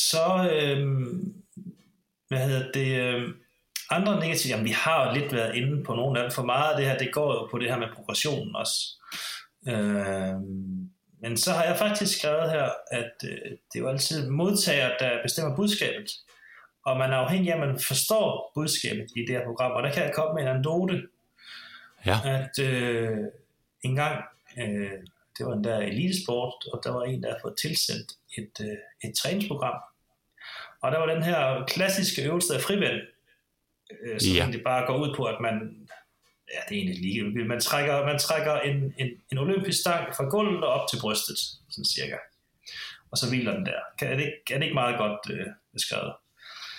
[0.10, 0.88] Så, øh,
[2.28, 3.30] hvad hedder det, øh,
[3.92, 6.72] andre negative, jamen vi har jo lidt været inde på nogle af dem, for meget
[6.72, 8.78] af det her, det går jo på det her med progressionen også.
[9.68, 10.36] Øh,
[11.24, 15.22] men så har jeg faktisk skrevet her, at øh, det er jo altid modtager, der
[15.24, 16.12] bestemmer budskabet.
[16.86, 19.72] Og man er afhængig af, at man forstår budskabet i det her program.
[19.72, 21.08] Og der kan jeg komme med en anekdote,
[22.06, 22.18] Ja.
[22.26, 23.18] at øh,
[23.84, 24.24] en gang,
[24.58, 24.92] øh,
[25.38, 28.78] det var en der elitesport, og der var en, der havde tilsendt et, øh,
[29.10, 29.80] et træningsprogram.
[30.82, 33.02] Og der var den her klassiske øvelse af frivænd,
[34.20, 34.42] som Ja.
[34.42, 35.54] egentlig bare går ud på, at man,
[36.54, 40.30] ja, det er egentlig ligegyldigt, man trækker, man trækker en, en, en olympisk stang fra
[40.30, 41.38] gulvet og op til brystet,
[41.70, 42.16] sådan cirka.
[43.12, 43.80] Og så hviler den der.
[44.00, 46.14] Kan- Er det, ikke- er det ikke meget godt øh, beskrevet?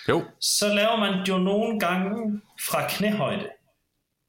[0.08, 3.48] Jo, så laver man det jo nogle gange fra knæhøjde.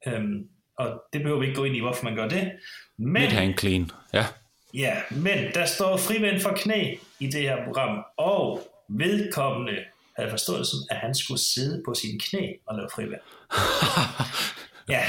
[0.06, 2.52] Øhm, og det behøver vi ikke gå ind i, hvorfor man gør det.
[2.96, 3.90] Men, midt hand clean.
[4.12, 4.26] Ja.
[4.74, 9.84] ja, men der står frivænd for knæ i det her program, og vedkommende
[10.16, 13.20] havde forstået som, at han skulle sidde på sine knæ og lave frivænd.
[14.88, 15.02] Ja,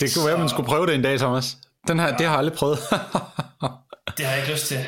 [0.00, 1.56] Det kunne være, at man skulle prøve det en dag, Thomas.
[1.88, 2.78] Den her, det har jeg aldrig prøvet.
[4.16, 4.78] det har jeg ikke lyst til.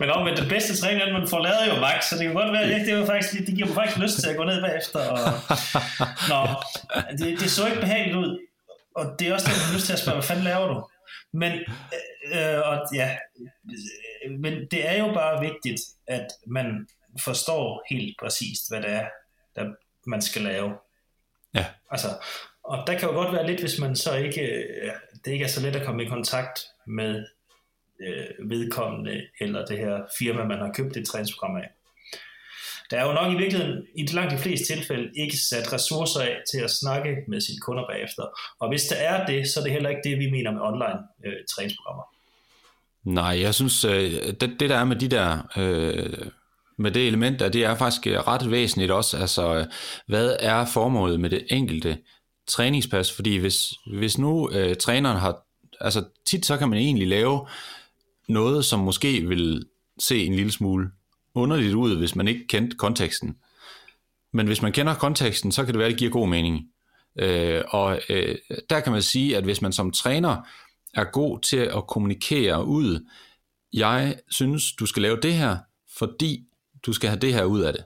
[0.00, 2.52] men om det bedste træning, at man får lavet jo max, så det kan godt
[2.52, 5.00] være, det, det, var faktisk, det giver mig faktisk lyst til at gå ned bagefter.
[5.10, 5.18] Og,
[6.32, 6.40] nå,
[7.18, 8.38] det, det så ikke behageligt ud,
[8.96, 10.76] og det er også det, jeg har lyst til at spørge, hvad fanden laver du?
[11.34, 11.52] Men,
[12.34, 13.16] øh, og, ja,
[14.24, 16.88] øh, men det er jo bare vigtigt, at man
[17.24, 19.06] forstår helt præcist, hvad det er,
[19.56, 19.74] der
[20.06, 20.74] man skal lave.
[21.54, 21.66] ja.
[21.90, 22.08] Altså,
[22.64, 24.92] og der kan jo godt være lidt, hvis man så ikke, øh,
[25.24, 27.26] det ikke er så let at komme i kontakt med
[28.00, 31.70] øh, vedkommende, eller det her firma, man har købt et træningsprogram af.
[32.90, 36.20] Der er jo nok i virkeligheden, i de langt de fleste tilfælde, ikke sat ressourcer
[36.20, 38.24] af til at snakke med sine kunder bagefter.
[38.60, 41.00] Og hvis der er det, så er det heller ikke det, vi mener med online
[41.26, 42.04] øh, træningsprogrammer.
[43.04, 46.30] Nej, jeg synes, øh, det, det der er med de der, øh,
[46.78, 49.16] med det element der, det er faktisk øh, ret væsentligt også.
[49.18, 49.66] Altså, øh,
[50.06, 51.98] hvad er formålet med det enkelte
[52.46, 53.12] træningspas?
[53.12, 53.64] Fordi hvis,
[53.98, 55.46] hvis nu øh, træneren har,
[55.80, 57.46] altså tit så kan man egentlig lave
[58.28, 59.66] noget, som måske vil
[59.98, 60.90] se en lille smule
[61.34, 63.36] underligt ud, hvis man ikke kendte konteksten.
[64.32, 66.68] Men hvis man kender konteksten, så kan det være, at det giver god mening.
[67.18, 68.38] Øh, og øh,
[68.70, 70.48] der kan man sige, at hvis man som træner
[70.94, 73.06] er god til at kommunikere ud,
[73.72, 75.56] jeg synes, du skal lave det her,
[75.98, 76.44] fordi
[76.86, 77.84] du skal have det her ud af det.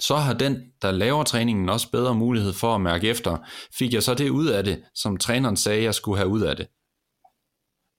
[0.00, 3.38] Så har den, der laver træningen, også bedre mulighed for at mærke efter,
[3.78, 6.56] fik jeg så det ud af det, som træneren sagde, jeg skulle have ud af
[6.56, 6.66] det.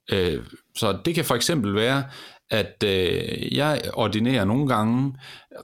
[0.10, 2.04] Øh, så det kan for eksempel være,
[2.50, 5.14] at øh, jeg ordinerer nogle gange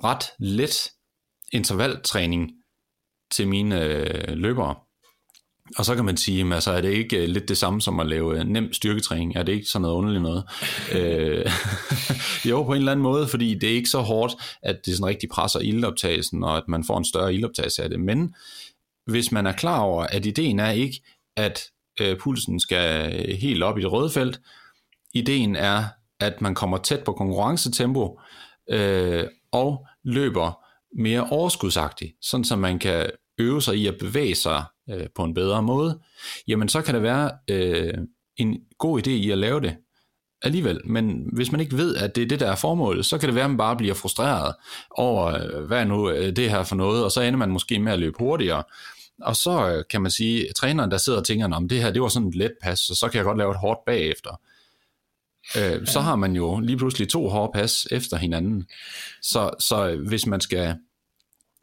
[0.03, 0.91] ret let
[1.51, 2.51] intervaltræning
[3.31, 4.75] til mine øh, løbere.
[5.77, 7.99] Og så kan man sige, jamen, altså, er det ikke øh, lidt det samme som
[7.99, 9.35] at lave øh, nem styrketræning?
[9.35, 10.43] Er det ikke sådan noget underligt noget?
[10.95, 11.51] øh,
[12.49, 15.05] jo, på en eller anden måde, fordi det er ikke så hårdt, at det sådan
[15.05, 17.99] rigtig presser ildoptagelsen, og at man får en større ildoptagelse af det.
[17.99, 18.35] Men
[19.05, 21.01] hvis man er klar over, at ideen er ikke,
[21.37, 21.61] at
[22.01, 24.39] øh, pulsen skal øh, helt op i det røde felt,
[25.13, 25.83] ideen er,
[26.19, 28.19] at man kommer tæt på konkurrencetempo,
[28.69, 30.63] øh, og løber
[30.97, 35.33] mere overskudsagtigt, sådan så man kan øve sig i at bevæge sig øh, på en
[35.33, 35.99] bedre måde,
[36.47, 37.93] jamen så kan det være øh,
[38.37, 39.75] en god idé i at lave det
[40.41, 40.81] alligevel.
[40.85, 43.35] Men hvis man ikke ved, at det er det, der er formålet, så kan det
[43.35, 44.55] være, at man bare bliver frustreret
[44.91, 47.79] over, øh, hvad er nu øh, det her for noget, og så ender man måske
[47.79, 48.63] med at løbe hurtigere.
[49.21, 51.91] Og så øh, kan man sige, at træneren, der sidder og tænker, om det her,
[51.91, 54.39] det var sådan et let pas, så så kan jeg godt lave et hårdt bagefter.
[55.57, 58.65] Øh, så har man jo lige pludselig to hårde pas efter hinanden.
[59.21, 60.75] Så, så hvis man skal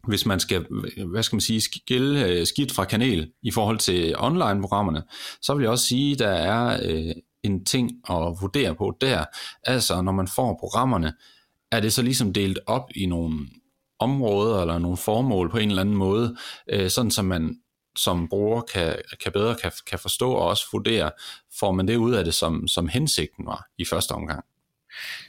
[0.09, 0.67] hvis man skal,
[1.07, 5.03] hvad skal man sige, skille øh, skidt fra kanel i forhold til online-programmerne,
[5.43, 9.25] så vil jeg også sige, at der er øh, en ting at vurdere på der.
[9.63, 11.13] Altså, når man får programmerne,
[11.73, 13.39] er det så ligesom delt op i nogle
[13.99, 16.37] områder eller nogle formål på en eller anden måde,
[16.73, 17.57] øh, sådan som man
[17.97, 21.11] som bruger kan, kan bedre kan, kan forstå og også vurdere,
[21.61, 24.45] får man det ud af det, som, som hensigten var i første omgang.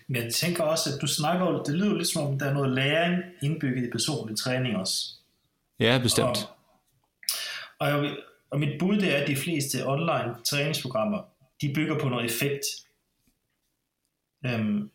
[0.08, 2.74] Men jeg tænker også, at du snakker det lyder lidt som om, der er noget
[2.74, 5.06] læring indbygget i personlig træning også.
[5.80, 6.28] Ja, bestemt.
[7.80, 8.16] Og, og, jeg,
[8.52, 11.24] og mit bud det er, at de fleste online træningsprogrammer,
[11.62, 12.66] de bygger på noget effekt.
[14.46, 14.92] Øhm,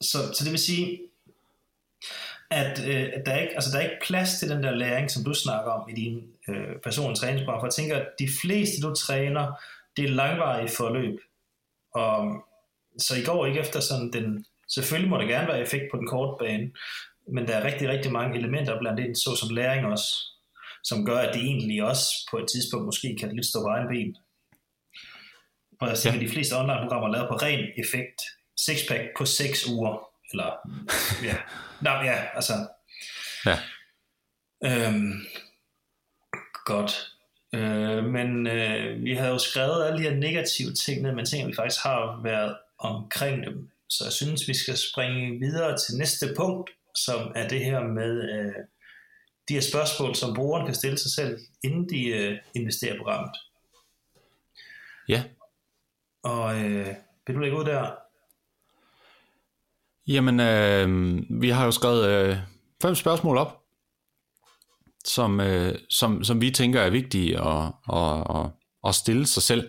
[0.00, 1.00] så, så det vil sige,
[2.50, 5.10] at, øh, at der, er ikke, altså, der er ikke plads til den der læring,
[5.10, 7.60] som du snakker om i dine øh, personlige træningsprogram.
[7.60, 9.52] For jeg tænker, at de fleste, du træner,
[9.96, 11.20] det er langvarige forløb.
[11.94, 12.44] Og,
[12.98, 14.46] så I går ikke efter sådan den...
[14.68, 16.70] Selvfølgelig må der gerne være effekt på den korte bane,
[17.32, 20.08] men der er rigtig, rigtig mange elementer blandt andet, såsom læring også.
[20.84, 23.88] som gør, at det egentlig også på et tidspunkt måske kan lidt stå på egen
[23.88, 24.16] ben.
[25.78, 26.26] For jeg tænker, ja.
[26.26, 28.22] de fleste online-programmer er lavet på ren effekt.
[28.56, 30.05] Sixpack på 6 uger.
[30.32, 30.50] Eller,
[31.28, 31.36] ja.
[31.80, 32.52] Nå, ja, altså.
[33.46, 33.58] Ja.
[34.64, 35.12] Øhm,
[36.64, 37.12] godt.
[37.54, 41.48] Øh, men øh, vi har jo skrevet alle de her negative ting ned, men ting,
[41.48, 43.70] vi faktisk har været omkring dem.
[43.88, 48.30] Så jeg synes, vi skal springe videre til næste punkt, som er det her med
[48.30, 48.54] øh,
[49.48, 53.30] de her spørgsmål, som brugeren kan stille sig selv, inden de øh, investerer i programmet.
[55.08, 55.22] Ja.
[56.22, 56.94] Og øh,
[57.26, 58.05] vil du lægge ud der?
[60.08, 62.36] Jamen, øh, vi har jo skrevet øh,
[62.82, 63.62] fem spørgsmål op,
[65.04, 68.50] som, øh, som, som vi tænker er vigtige at, at, at,
[68.88, 69.68] at stille sig selv.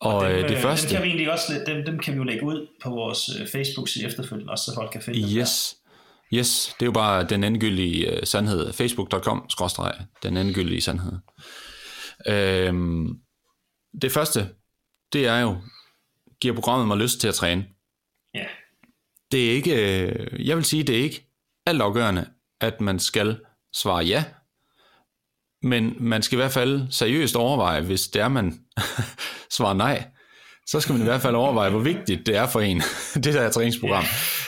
[0.00, 0.88] Og, og dem, øh, det øh, første...
[0.88, 3.48] Dem kan, vi egentlig også, dem, dem kan vi jo lægge ud på vores øh,
[3.48, 5.28] Facebook-side efterfølgende, også så folk kan finde yes.
[5.28, 5.76] dem Yes.
[6.34, 8.72] Yes, det er jo bare den endegyldige uh, sandhed.
[8.72, 9.48] Facebook.com
[10.22, 11.12] den endegyldige sandhed.
[12.28, 13.08] Øhm,
[14.02, 14.48] det første,
[15.12, 15.56] det er jo,
[16.40, 17.66] giver programmet mig lyst til at træne?
[18.34, 18.44] Ja.
[19.32, 21.26] Det er ikke, øh, jeg vil sige, det er ikke
[21.66, 22.26] altafgørende,
[22.60, 23.38] at man skal
[23.74, 24.24] svare ja,
[25.62, 28.58] men man skal i hvert fald seriøst overveje, hvis det er, man
[29.56, 30.04] svarer nej,
[30.66, 32.82] så skal man i hvert fald overveje, hvor vigtigt det er for en,
[33.24, 34.04] det der træningsprogram.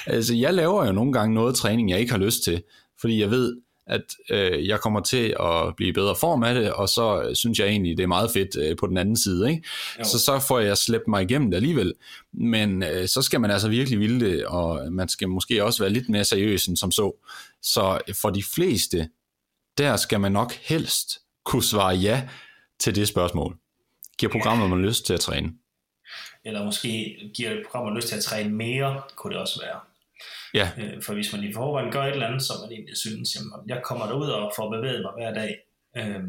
[0.07, 2.63] Altså, jeg laver jo nogle gange noget træning, jeg ikke har lyst til,
[3.01, 3.57] fordi jeg ved,
[3.87, 7.69] at øh, jeg kommer til at blive bedre form af det, og så synes jeg
[7.69, 9.51] egentlig, det er meget fedt øh, på den anden side.
[9.51, 9.63] Ikke?
[10.03, 11.95] Så så får jeg slæbt mig igennem det alligevel.
[12.33, 15.93] Men øh, så skal man altså virkelig ville det, og man skal måske også være
[15.93, 17.13] lidt mere seriøs end som så.
[17.63, 19.09] Så for de fleste,
[19.79, 22.29] der skal man nok helst kunne svare ja
[22.79, 23.57] til det spørgsmål.
[24.19, 25.53] Giver programmet man lyst til at træne?
[26.45, 29.81] Eller måske giver programmet lyst til at træne mere, kunne det også være.
[30.55, 30.71] Ja.
[30.79, 33.53] Øh, for hvis man i forvejen gør et eller andet, som man egentlig synes, jamen,
[33.67, 35.59] jeg kommer derud og får bevæget mig hver dag,
[35.97, 36.25] øh,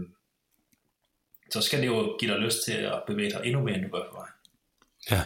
[1.52, 3.90] så skal det jo give dig lyst til at bevæge dig endnu mere, end du
[3.90, 4.28] gør på vej.
[5.12, 5.22] Ja.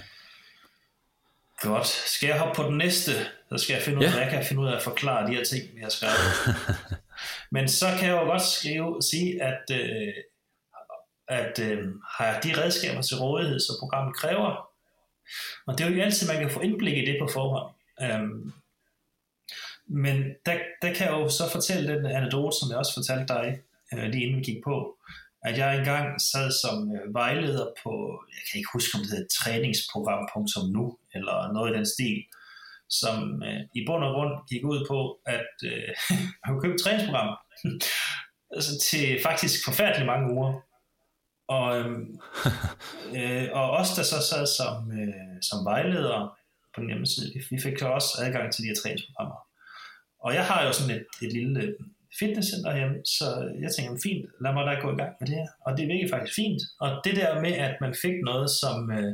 [1.61, 1.87] Godt.
[1.87, 3.11] Skal jeg hoppe på den næste?
[3.49, 4.17] Så skal jeg finde ud af, ja.
[4.17, 6.55] jeg kan finde ud af at forklare de her ting, vi har skrevet.
[7.55, 10.13] Men så kan jeg jo godt skrive, sige, at, øh,
[11.27, 11.87] at øh,
[12.17, 14.69] har jeg de redskaber til rådighed, som programmet kræver.
[15.67, 17.73] Og det er jo ikke altid, man kan få indblik i det på forhånd.
[18.01, 18.51] Øhm,
[19.87, 23.59] men der, der kan jeg jo så fortælle den anekdote, som jeg også fortalte dig
[23.93, 24.97] øh, lige inden vi gik på,
[25.43, 29.35] at jeg engang sad som øh, vejleder på, jeg kan ikke huske om det hedder
[29.39, 32.17] træningsprogram.nu, eller noget i den stil,
[32.89, 35.89] som øh, i bund og grund gik ud på, at øh,
[36.45, 37.37] man et træningsprogram
[38.55, 40.51] altså til faktisk forfærdeligt mange uger.
[41.47, 41.99] Og, øh,
[43.17, 46.29] øh, og os, der så sad som, øh, som vejledere
[46.77, 49.39] på den hjemmeside, vi, fik jo også adgang til de her træningsprogrammer.
[50.19, 51.75] Og jeg har jo sådan et, et lille
[52.19, 53.27] fitnesscenter hjemme, så
[53.63, 55.47] jeg tænker, fint, lad mig da gå i gang med det her.
[55.65, 56.61] Og det virkede faktisk fint.
[56.83, 59.13] Og det der med, at man fik noget, som, øh,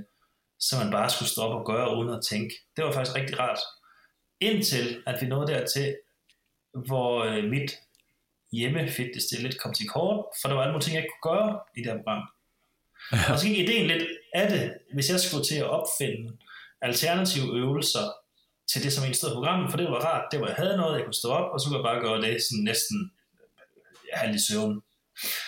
[0.68, 3.62] som man bare skulle stoppe og gøre uden at tænke, det var faktisk rigtig rart.
[4.40, 5.96] Indtil at vi nåede dertil,
[6.88, 7.72] hvor øh, mit
[8.52, 11.32] hjemme fitness det lidt kom til kort, for der var alle mulige ting, jeg kunne
[11.32, 12.24] gøre i det her program.
[13.32, 14.04] Og så gik ideen lidt
[14.34, 16.38] af det, hvis jeg skulle til at opfinde
[16.84, 18.06] alternative øvelser
[18.72, 20.78] til det, som egentlig stod i programmet, for det var rart, det var, jeg havde
[20.78, 23.12] noget, jeg kunne stå op, og så kunne jeg bare gøre det sådan næsten
[24.14, 24.84] halv i søvn.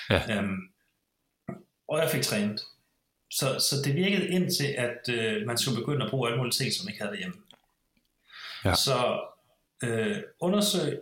[0.10, 0.38] Ja.
[0.38, 0.58] Øhm,
[1.88, 2.62] og jeg fik trænet.
[3.32, 6.74] Så, så det virkede indtil, at øh, man skulle begynde at bruge alle mulige ting,
[6.74, 7.42] som ikke havde derhjemme.
[8.66, 8.76] Ja.
[8.76, 9.28] Så
[9.84, 11.02] øh, undersøg,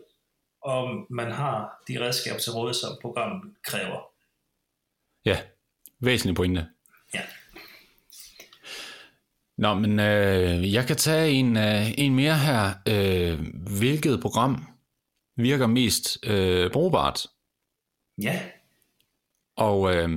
[0.61, 4.01] om man har de redskaber til råd, som programmet kræver.
[5.25, 5.41] Ja,
[5.99, 6.67] væsentlig pointe.
[7.13, 7.21] Ja.
[9.57, 12.73] Nå, men øh, jeg kan tage en, øh, en mere her.
[12.87, 13.39] Øh,
[13.77, 14.65] hvilket program
[15.37, 17.25] virker mest øh, brugbart?
[18.21, 18.41] Ja.
[19.57, 20.09] Og øh,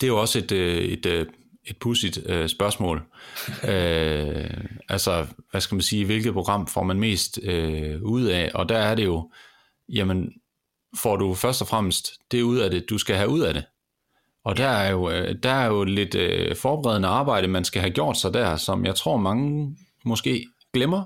[0.00, 1.26] det er jo også et, øh, et, øh,
[1.64, 3.02] et pudsigt øh, spørgsmål.
[3.70, 8.50] øh, altså, hvad skal man sige, hvilket program får man mest øh, ud af?
[8.54, 9.30] Og der er det jo,
[9.88, 10.32] jamen,
[10.96, 13.64] får du først og fremmest det ud af det, du skal have ud af det.
[14.46, 17.92] Og der er jo, øh, der er jo lidt øh, forberedende arbejde, man skal have
[17.92, 21.02] gjort sig der, som jeg tror mange måske glemmer.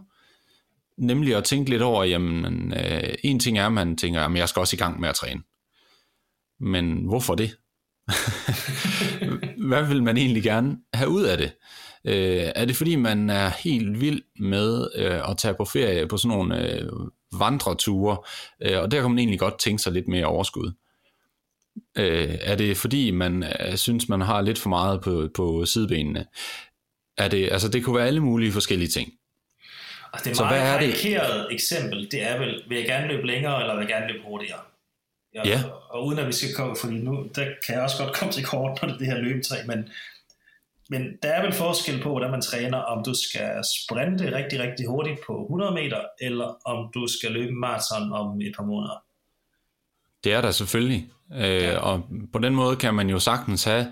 [0.98, 4.48] Nemlig at tænke lidt over, jamen øh, en ting er, at man tænker, at jeg
[4.48, 5.42] skal også i gang med at træne.
[6.60, 7.56] Men hvorfor det?
[9.68, 11.52] Hvad vil man egentlig gerne have ud af det?
[12.04, 16.16] Øh, er det fordi, man er helt vild med øh, at tage på ferie på
[16.16, 16.88] sådan nogle øh,
[17.32, 18.16] vandreture,
[18.62, 20.72] øh, og der kan man egentlig godt tænke sig lidt mere overskud?
[21.98, 26.26] Øh, er det fordi, man øh, synes, man har lidt for meget på, på sidebenene?
[27.18, 29.12] Er det, altså, det kunne være alle mulige forskellige ting.
[30.12, 31.54] Og det er så meget karikeret det?
[31.54, 34.60] eksempel, det er vel, vil jeg gerne løbe længere, eller vil jeg gerne løbe hurtigere?
[35.34, 35.62] Ja, Ja.
[35.88, 38.44] Og uden at vi skal komme, fordi nu, der kan jeg også godt komme til
[38.44, 39.88] kort, når det er det her løbetræ, men,
[40.88, 44.86] men der er vel forskel på, hvordan man træner, om du skal sprinte rigtig, rigtig
[44.86, 49.02] hurtigt på 100 meter, eller om du skal løbe maraton om et par måneder.
[50.24, 51.08] Det er der selvfølgelig.
[51.36, 52.02] Øh, og
[52.32, 53.86] på den måde kan man jo sagtens have,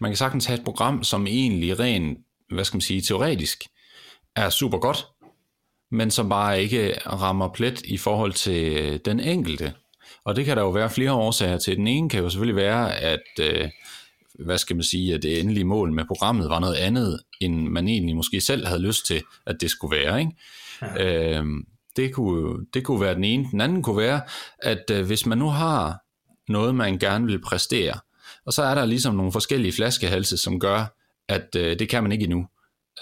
[0.00, 2.18] man kan sagtens have et program, som egentlig rent,
[2.50, 3.64] hvad skal man sige, teoretisk
[4.36, 5.06] er super godt,
[5.90, 9.72] men som bare ikke rammer plet i forhold til den enkelte.
[10.24, 11.76] Og det kan der jo være flere årsager til.
[11.76, 13.68] Den ene kan jo selvfølgelig være, at øh,
[14.44, 17.88] hvad skal man sige, at det endelige mål med programmet var noget andet, end man
[17.88, 20.20] egentlig måske selv havde lyst til, at det skulle være.
[20.20, 20.32] Ikke?
[20.82, 21.38] Ja.
[21.38, 21.46] Øh,
[21.96, 23.48] det, kunne, det kunne være den ene.
[23.50, 24.20] Den anden kunne være,
[24.58, 25.98] at øh, hvis man nu har
[26.52, 27.94] noget, man gerne vil præstere,
[28.46, 30.96] og så er der ligesom nogle forskellige flaskehalse, som gør,
[31.28, 32.46] at øh, det kan man ikke endnu.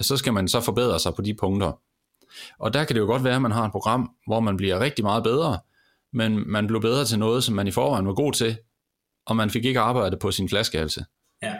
[0.00, 1.80] Så skal man så forbedre sig på de punkter.
[2.58, 4.80] Og der kan det jo godt være, at man har et program, hvor man bliver
[4.80, 5.58] rigtig meget bedre,
[6.12, 8.58] men man blev bedre til noget, som man i forvejen var god til,
[9.26, 11.04] og man fik ikke arbejdet på sin flaskehalse.
[11.42, 11.54] Ja.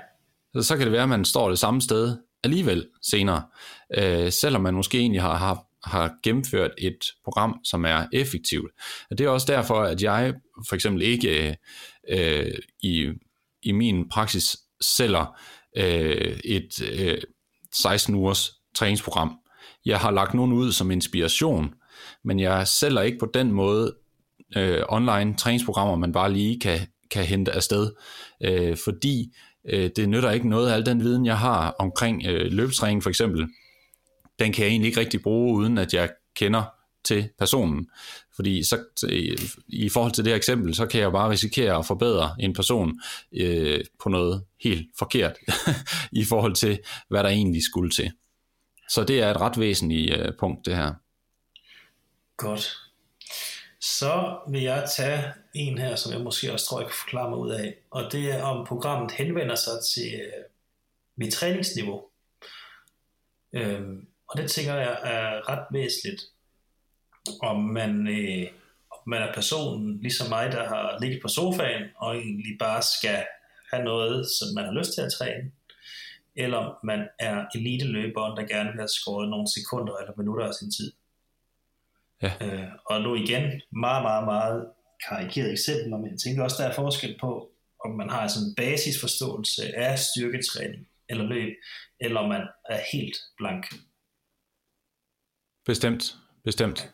[0.55, 3.43] Så, så kan det være, at man står det samme sted alligevel senere,
[3.99, 8.70] øh, selvom man måske egentlig har, har, har gennemført et program, som er effektivt.
[9.11, 10.35] Og det er også derfor, at jeg
[10.68, 11.57] for eksempel ikke
[12.09, 13.09] øh, i,
[13.62, 15.39] i min praksis sælger
[15.76, 17.18] øh, et øh,
[17.74, 19.39] 16 ugers træningsprogram.
[19.85, 21.74] Jeg har lagt nogen ud som inspiration,
[22.24, 23.95] men jeg sælger ikke på den måde
[24.57, 26.78] øh, online træningsprogrammer, man bare lige kan,
[27.11, 27.93] kan hente afsted,
[28.43, 29.37] øh, fordi
[29.68, 33.11] øh, det nytter ikke noget af al den viden, jeg har omkring øh, løbetræning for
[33.11, 33.49] eksempel.
[34.39, 36.64] Den kan jeg egentlig ikke rigtig bruge, uden at jeg kender
[37.05, 37.91] til personen.
[38.35, 38.78] Fordi så,
[39.68, 43.01] i forhold til det her eksempel, så kan jeg bare risikere at forbedre en person
[43.33, 45.37] øh, på noget helt forkert
[46.12, 46.78] i forhold til,
[47.09, 48.12] hvad der egentlig skulle til.
[48.89, 50.95] Så det er et ret væsentligt øh, punkt, det her.
[52.37, 52.76] Godt.
[53.80, 55.24] Så vil jeg tage
[55.55, 57.74] en her, som jeg måske også tror, jeg kan forklare mig ud af.
[57.91, 60.45] Og det er, om programmet henvender sig til øh,
[61.16, 62.03] mit træningsniveau.
[63.53, 66.22] Øhm, og det tænker jeg er ret væsentligt.
[67.43, 68.47] Om man, øh,
[68.91, 73.26] om man er personen, ligesom mig, der har ligget på sofaen, og egentlig bare skal
[73.72, 75.53] have noget, som man har lyst til at træne.
[76.37, 80.55] Eller om man er eliteløberen, der gerne vil have skåret nogle sekunder eller minutter af
[80.55, 80.93] sin tid.
[82.22, 82.33] Ja.
[82.41, 84.66] Øh, og nu igen, meget, meget, meget
[85.09, 87.51] karikeret eksempel, men jeg tænker også, der er forskel på,
[87.85, 91.53] om man har sådan en basisforståelse af styrketræning eller løb,
[92.01, 93.66] eller om man er helt blank.
[95.66, 96.90] Bestemt, bestemt.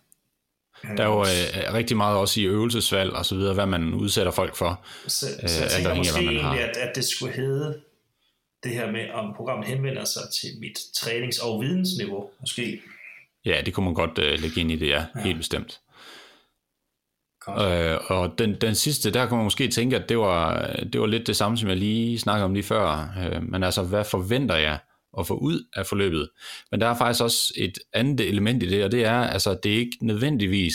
[0.96, 4.32] Der er jo øh, rigtig meget også i øvelsesvalg og så videre, hvad man udsætter
[4.32, 4.84] folk for.
[5.06, 6.48] Så, øh, så jeg tænker måske hvad man har.
[6.50, 7.80] egentlig, at, at det skulle hedde
[8.62, 12.80] det her med, om programmet henvender sig til mit trænings- og vidensniveau, måske.
[13.44, 15.20] Ja, det kunne man godt øh, lægge ind i det, ja, Ja.
[15.22, 15.80] helt bestemt.
[17.48, 21.06] Øh, og den, den sidste, der kunne man måske tænke, at det var, det var
[21.06, 23.08] lidt det samme, som jeg lige snakkede om lige før.
[23.20, 24.78] Øh, men altså, hvad forventer jeg
[25.18, 26.28] at få ud af forløbet?
[26.70, 29.74] Men der er faktisk også et andet element i det, og det er, altså, det
[29.74, 30.74] er ikke nødvendigvis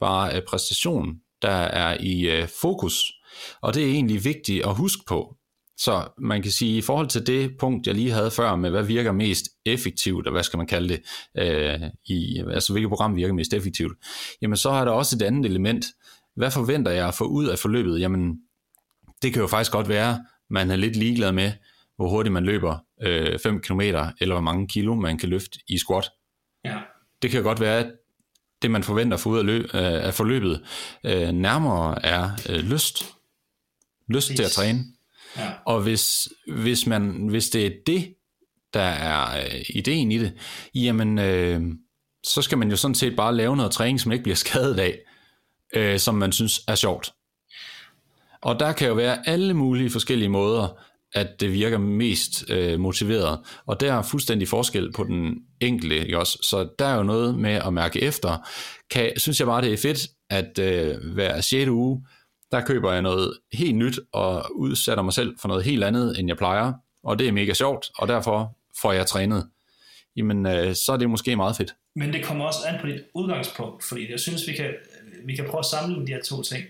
[0.00, 3.12] bare øh, præstation, der er i øh, fokus.
[3.60, 5.34] Og det er egentlig vigtigt at huske på.
[5.76, 8.82] Så man kan sige, i forhold til det punkt, jeg lige havde før med, hvad
[8.82, 11.00] virker mest effektivt, og hvad skal man kalde det,
[11.38, 13.92] øh, i, altså hvilket program virker mest effektivt,
[14.42, 15.84] jamen så er der også et andet element.
[16.36, 18.00] Hvad forventer jeg at få ud af forløbet?
[18.00, 18.38] Jamen,
[19.22, 21.52] det kan jo faktisk godt være, man er lidt ligeglad med,
[21.98, 25.78] hvor hurtigt man løber øh, 5 km, eller hvor mange kilo man kan løfte i
[25.78, 26.10] squat.
[26.64, 26.78] Ja.
[27.22, 27.92] Det kan godt være, at
[28.62, 30.64] det man forventer få ud af, løb, øh, af forløbet,
[31.04, 33.04] øh, nærmere er øh, lyst.
[34.08, 34.84] Lyst til at træne.
[35.36, 35.52] Ja.
[35.66, 38.14] Og hvis, hvis, man, hvis det er det,
[38.74, 40.32] der er øh, ideen i det,
[40.74, 41.62] jamen, øh,
[42.24, 44.78] så skal man jo sådan set bare lave noget træning, som man ikke bliver skadet
[44.78, 44.98] af,
[45.74, 47.12] øh, som man synes er sjovt.
[48.40, 50.68] Og der kan jo være alle mulige forskellige måder,
[51.14, 53.38] at det virker mest øh, motiveret.
[53.66, 56.38] Og der er fuldstændig forskel på den enkelte, ikke også?
[56.42, 58.48] Så der er jo noget med at mærke efter.
[58.90, 59.98] Kan, synes jeg bare, det er fedt,
[60.30, 61.68] at øh, hver 6.
[61.68, 62.06] uge,
[62.52, 66.28] der køber jeg noget helt nyt og udsætter mig selv for noget helt andet, end
[66.28, 66.72] jeg plejer.
[67.04, 69.48] Og det er mega sjovt, og derfor får jeg trænet.
[70.16, 71.74] Jamen, øh, så er det måske meget fedt.
[71.96, 74.74] Men det kommer også an på dit udgangspunkt, fordi jeg synes, vi kan,
[75.24, 76.64] vi kan prøve at sammenligne de her to ting.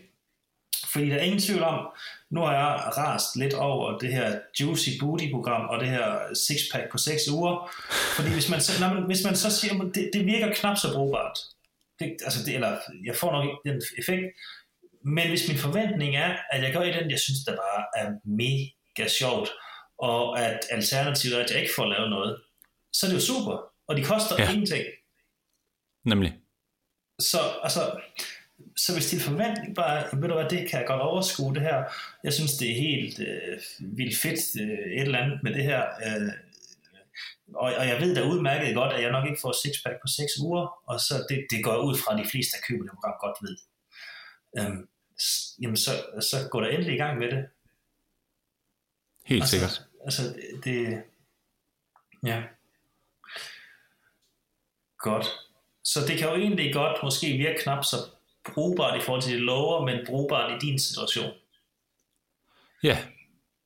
[0.92, 1.86] Fordi der er ingen tvivl om,
[2.30, 6.98] nu har jeg rast lidt over det her Juicy Booty-program og det her six-pack på
[6.98, 7.70] 6 uger.
[8.16, 10.76] Fordi hvis man, så, når man, hvis man så siger, at det, det virker knap
[10.76, 11.38] så brugbart,
[11.98, 14.26] det, altså det, eller jeg får nok ikke den effekt,
[15.04, 18.12] men hvis min forventning er, at jeg gør i den, jeg synes, der bare er
[18.24, 19.48] mega sjovt,
[19.98, 22.42] og at alternativet er, at jeg ikke får lavet noget,
[22.92, 23.56] så er det jo super.
[23.88, 24.50] Og de koster Ja.
[24.50, 24.84] ingenting.
[26.04, 26.34] Nemlig.
[27.20, 27.80] Så altså,
[28.76, 31.84] så hvis din forventning bare, ved du hvad, det kan jeg godt overskue det her,
[32.24, 35.82] jeg synes det er helt øh, vildt fedt øh, et eller andet med det her,
[36.06, 36.32] øh,
[37.54, 40.32] og, og jeg ved da udmærket godt, at jeg nok ikke får sixpack på 6
[40.40, 43.14] uger, og så det, det går ud fra, at de fleste, der køber det program,
[43.20, 43.56] godt ved.
[44.58, 44.88] Øhm,
[45.62, 45.90] jamen så,
[46.20, 47.46] så går der endelig i gang med det.
[49.26, 49.84] Helt altså, sikkert.
[50.04, 50.22] Altså,
[50.64, 51.02] det,
[52.26, 52.42] ja.
[54.98, 55.26] Godt.
[55.84, 57.96] Så det kan jo egentlig godt måske virke knap så
[58.54, 61.30] brugbart i forhold til det lover, men brugbart i din situation.
[62.82, 62.98] Ja,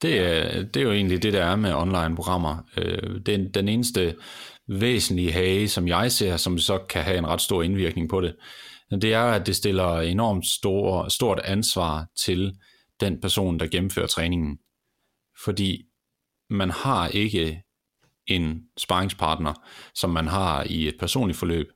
[0.02, 2.56] det er, det er jo egentlig det, der er med online-programmer.
[2.76, 4.16] Øh, den, den eneste
[4.68, 8.36] væsentlige hage, som jeg ser, som så kan have en ret stor indvirkning på det,
[8.90, 12.52] det er, at det stiller enormt stor, stort ansvar til
[13.00, 14.58] den person, der gennemfører træningen.
[15.44, 15.82] Fordi
[16.50, 17.62] man har ikke
[18.26, 19.54] en sparringspartner,
[19.94, 21.66] som man har i et personligt forløb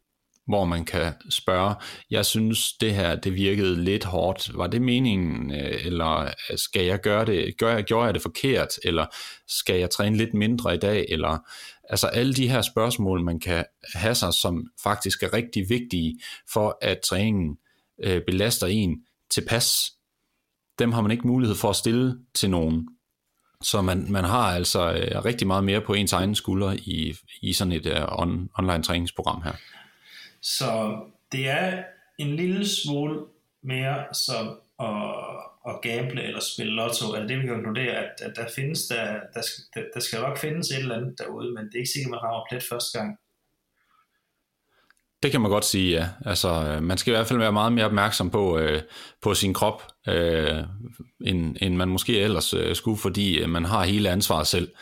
[0.47, 1.74] hvor man kan spørge,
[2.11, 6.84] jeg synes det her, det virkede lidt hårdt, var det meningen, øh, eller øh, skal
[6.84, 9.07] jeg gøre det, gør jeg, gjorde jeg det forkert, eller
[9.49, 11.38] skal jeg træne lidt mindre i dag, eller
[11.90, 16.18] altså alle de her spørgsmål, man kan have sig, som faktisk er rigtig vigtige
[16.53, 17.57] for, at træningen
[18.05, 18.97] øh, belaster en
[19.30, 19.92] tilpas,
[20.78, 22.88] dem har man ikke mulighed for at stille til nogen.
[23.62, 27.53] Så man, man har altså øh, rigtig meget mere på ens egne skuldre i, i
[27.53, 29.53] sådan et øh, on, online træningsprogram her.
[30.47, 31.01] Så
[31.32, 31.82] det er
[32.18, 33.20] en lille smule
[33.62, 35.12] mere som at,
[35.68, 39.20] at gamble eller spille lotto, Altså det vi kan konkludere, at, at der findes der,
[39.34, 42.11] der, skal, der skal nok findes et eller andet derude, men det er ikke sikkert,
[42.11, 43.18] man rammer plet første gang.
[45.22, 46.09] Det kan man godt sige, ja.
[46.26, 48.82] Altså, øh, man skal i hvert fald være meget mere opmærksom på, øh,
[49.22, 50.62] på sin krop, øh,
[51.20, 54.72] end, end man måske ellers øh, skulle, fordi øh, man har hele ansvaret selv.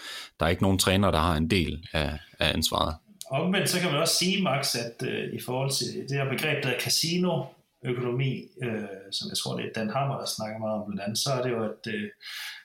[0.41, 2.95] Der er ikke nogen træner, der har en del af, af ansvaret.
[3.35, 6.64] Omvendt så kan man også sige, Max, at øh, i forhold til det her begreb,
[6.64, 10.87] der er casinoøkonomi, øh, som jeg tror, det er Dan Hammer, der snakker meget om
[10.87, 12.11] blandt andet, så er det jo, at øh,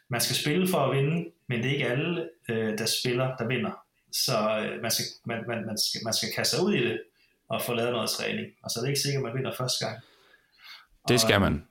[0.10, 3.48] man skal spille for at vinde, men det er ikke alle, øh, der spiller, der
[3.48, 3.72] vinder.
[4.12, 7.02] Så øh, man, skal, man, man, man, skal, man skal kaste sig ud i det
[7.50, 8.48] og få lavet noget træning.
[8.64, 9.98] Og så er det ikke sikkert, at man vinder første gang.
[11.08, 11.64] Det skal man.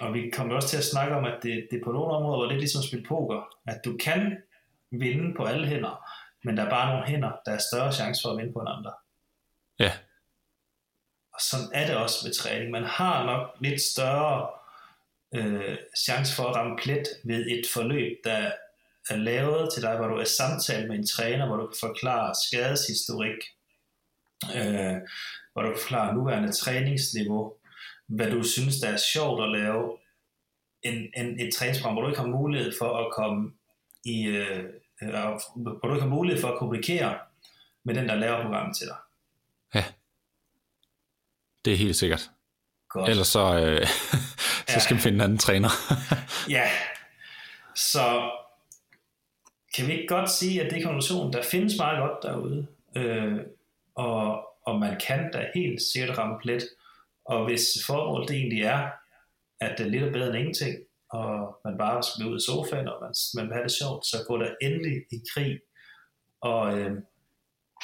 [0.00, 2.14] Og, og vi kommer også til at snakke om, at det, det er på nogle
[2.16, 4.36] områder, hvor det er ligesom at spille poker, at du kan
[4.90, 6.04] vinde på alle hænder,
[6.44, 8.68] men der er bare nogle hænder, der er større chance for at vinde på en
[8.68, 8.92] andre.
[9.78, 9.92] Ja.
[11.34, 12.70] Og sådan er det også med træning.
[12.70, 14.48] Man har nok lidt større
[15.34, 18.50] øh, chance for at ramme plet ved et forløb, der
[19.10, 22.34] er lavet til dig, hvor du er samtale med en træner, hvor du kan forklare
[22.46, 23.38] skadeshistorik,
[24.56, 24.96] øh,
[25.52, 27.54] hvor du kan forklare nuværende træningsniveau,
[28.06, 29.98] hvad du synes, der er sjovt at lave,
[30.82, 33.52] en, en, et træningsprogram, hvor du ikke har mulighed for at komme
[34.04, 34.64] i, øh,
[35.02, 35.10] øh,
[35.54, 37.18] hvor du ikke har mulighed for at kommunikere
[37.84, 38.96] med den, der laver programmet til dig.
[39.74, 39.84] Ja,
[41.64, 42.30] det er helt sikkert.
[42.88, 43.10] Godt.
[43.10, 43.86] Ellers så, øh,
[44.72, 44.94] så skal ja.
[44.94, 45.68] man finde en anden træner.
[46.56, 46.70] ja,
[47.74, 48.30] så
[49.76, 53.38] kan vi ikke godt sige, at det er konklusionen, der findes meget godt derude, øh,
[53.94, 56.62] og, og man kan da helt sikkert ramme plet,
[57.24, 58.88] og hvis formålet det egentlig er,
[59.60, 60.78] at det er lidt bedre end ingenting,
[61.12, 64.16] og man bare skal ud i sofaen, og man, man vil have det sjovt, så
[64.26, 65.60] går der endelig i krig.
[66.40, 66.92] Og øh,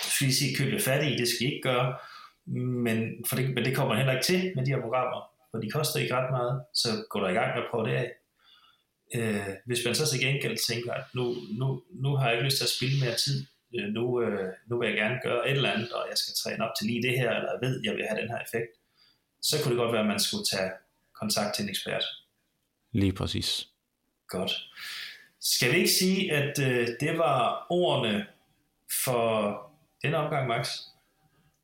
[0.03, 1.97] skal I sige, fat i, det skal I ikke gøre,
[2.87, 2.99] men,
[3.29, 5.21] for det, men det kommer man heller ikke til med de her programmer,
[5.51, 7.97] for de koster ikke ret meget, så går der i gang med at prøve det
[8.03, 8.09] af.
[9.17, 11.25] Øh, hvis man så til gengæld tænker, at nu,
[11.59, 13.39] nu, nu har jeg ikke lyst til at spille mere tid,
[13.77, 16.65] øh, nu, øh, nu vil jeg gerne gøre et eller andet, og jeg skal træne
[16.67, 18.71] op til lige det her, eller jeg ved, jeg vil have den her effekt,
[19.49, 20.71] så kunne det godt være, at man skulle tage
[21.21, 22.05] kontakt til en ekspert.
[22.93, 23.67] Lige præcis.
[24.29, 24.53] Godt.
[25.41, 28.27] Skal vi ikke sige, at øh, det var ordene
[29.05, 29.57] for
[30.03, 30.69] den omgang, Max?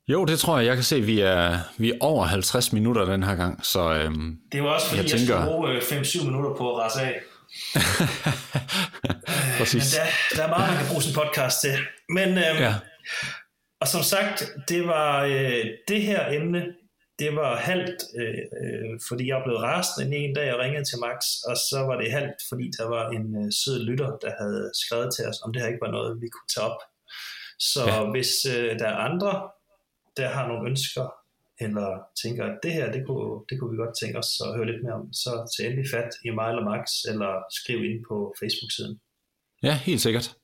[0.07, 0.67] Jo, det tror jeg.
[0.67, 3.65] Jeg kan se, at vi er, vi er over 50 minutter den her gang.
[3.65, 5.35] Så, øhm, det var også fordi, jeg, jeg tænker...
[5.35, 7.21] skulle bruge 5-7 øh, minutter på at rase af.
[9.59, 9.95] Præcis.
[9.95, 11.77] Men der, der er meget, man kan bruge sin podcast til.
[12.09, 12.75] Men, øhm, ja.
[13.81, 16.65] Og som sagt, det var øh, det her emne,
[17.19, 21.19] det var halvt, øh, øh, fordi jeg blev rasende en dag og ringede til Max,
[21.49, 25.09] og så var det halvt, fordi der var en øh, sød lytter, der havde skrevet
[25.15, 26.79] til os, om det her ikke var noget, vi kunne tage op.
[27.59, 28.11] Så ja.
[28.11, 29.49] hvis øh, der er andre,
[30.17, 31.07] der har nogle ønsker,
[31.59, 31.89] eller
[32.23, 34.83] tænker, at det her, det kunne, det kunne vi godt tænke os at høre lidt
[34.83, 38.99] mere om, så tag endelig fat i mig eller Max, eller skriv ind på Facebook-siden.
[39.63, 40.35] Ja, helt sikkert.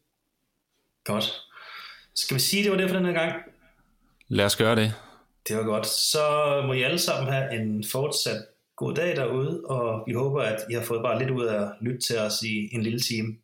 [1.03, 1.41] Godt.
[2.15, 3.34] Skal vi sige, det var det for den her gang?
[4.28, 4.93] Lad os gøre det.
[5.47, 5.87] Det var godt.
[5.87, 6.23] Så
[6.67, 10.73] må I alle sammen have en fortsat god dag derude, og vi håber, at I
[10.73, 13.37] har fået bare lidt ud af at lytte til os i en lille time.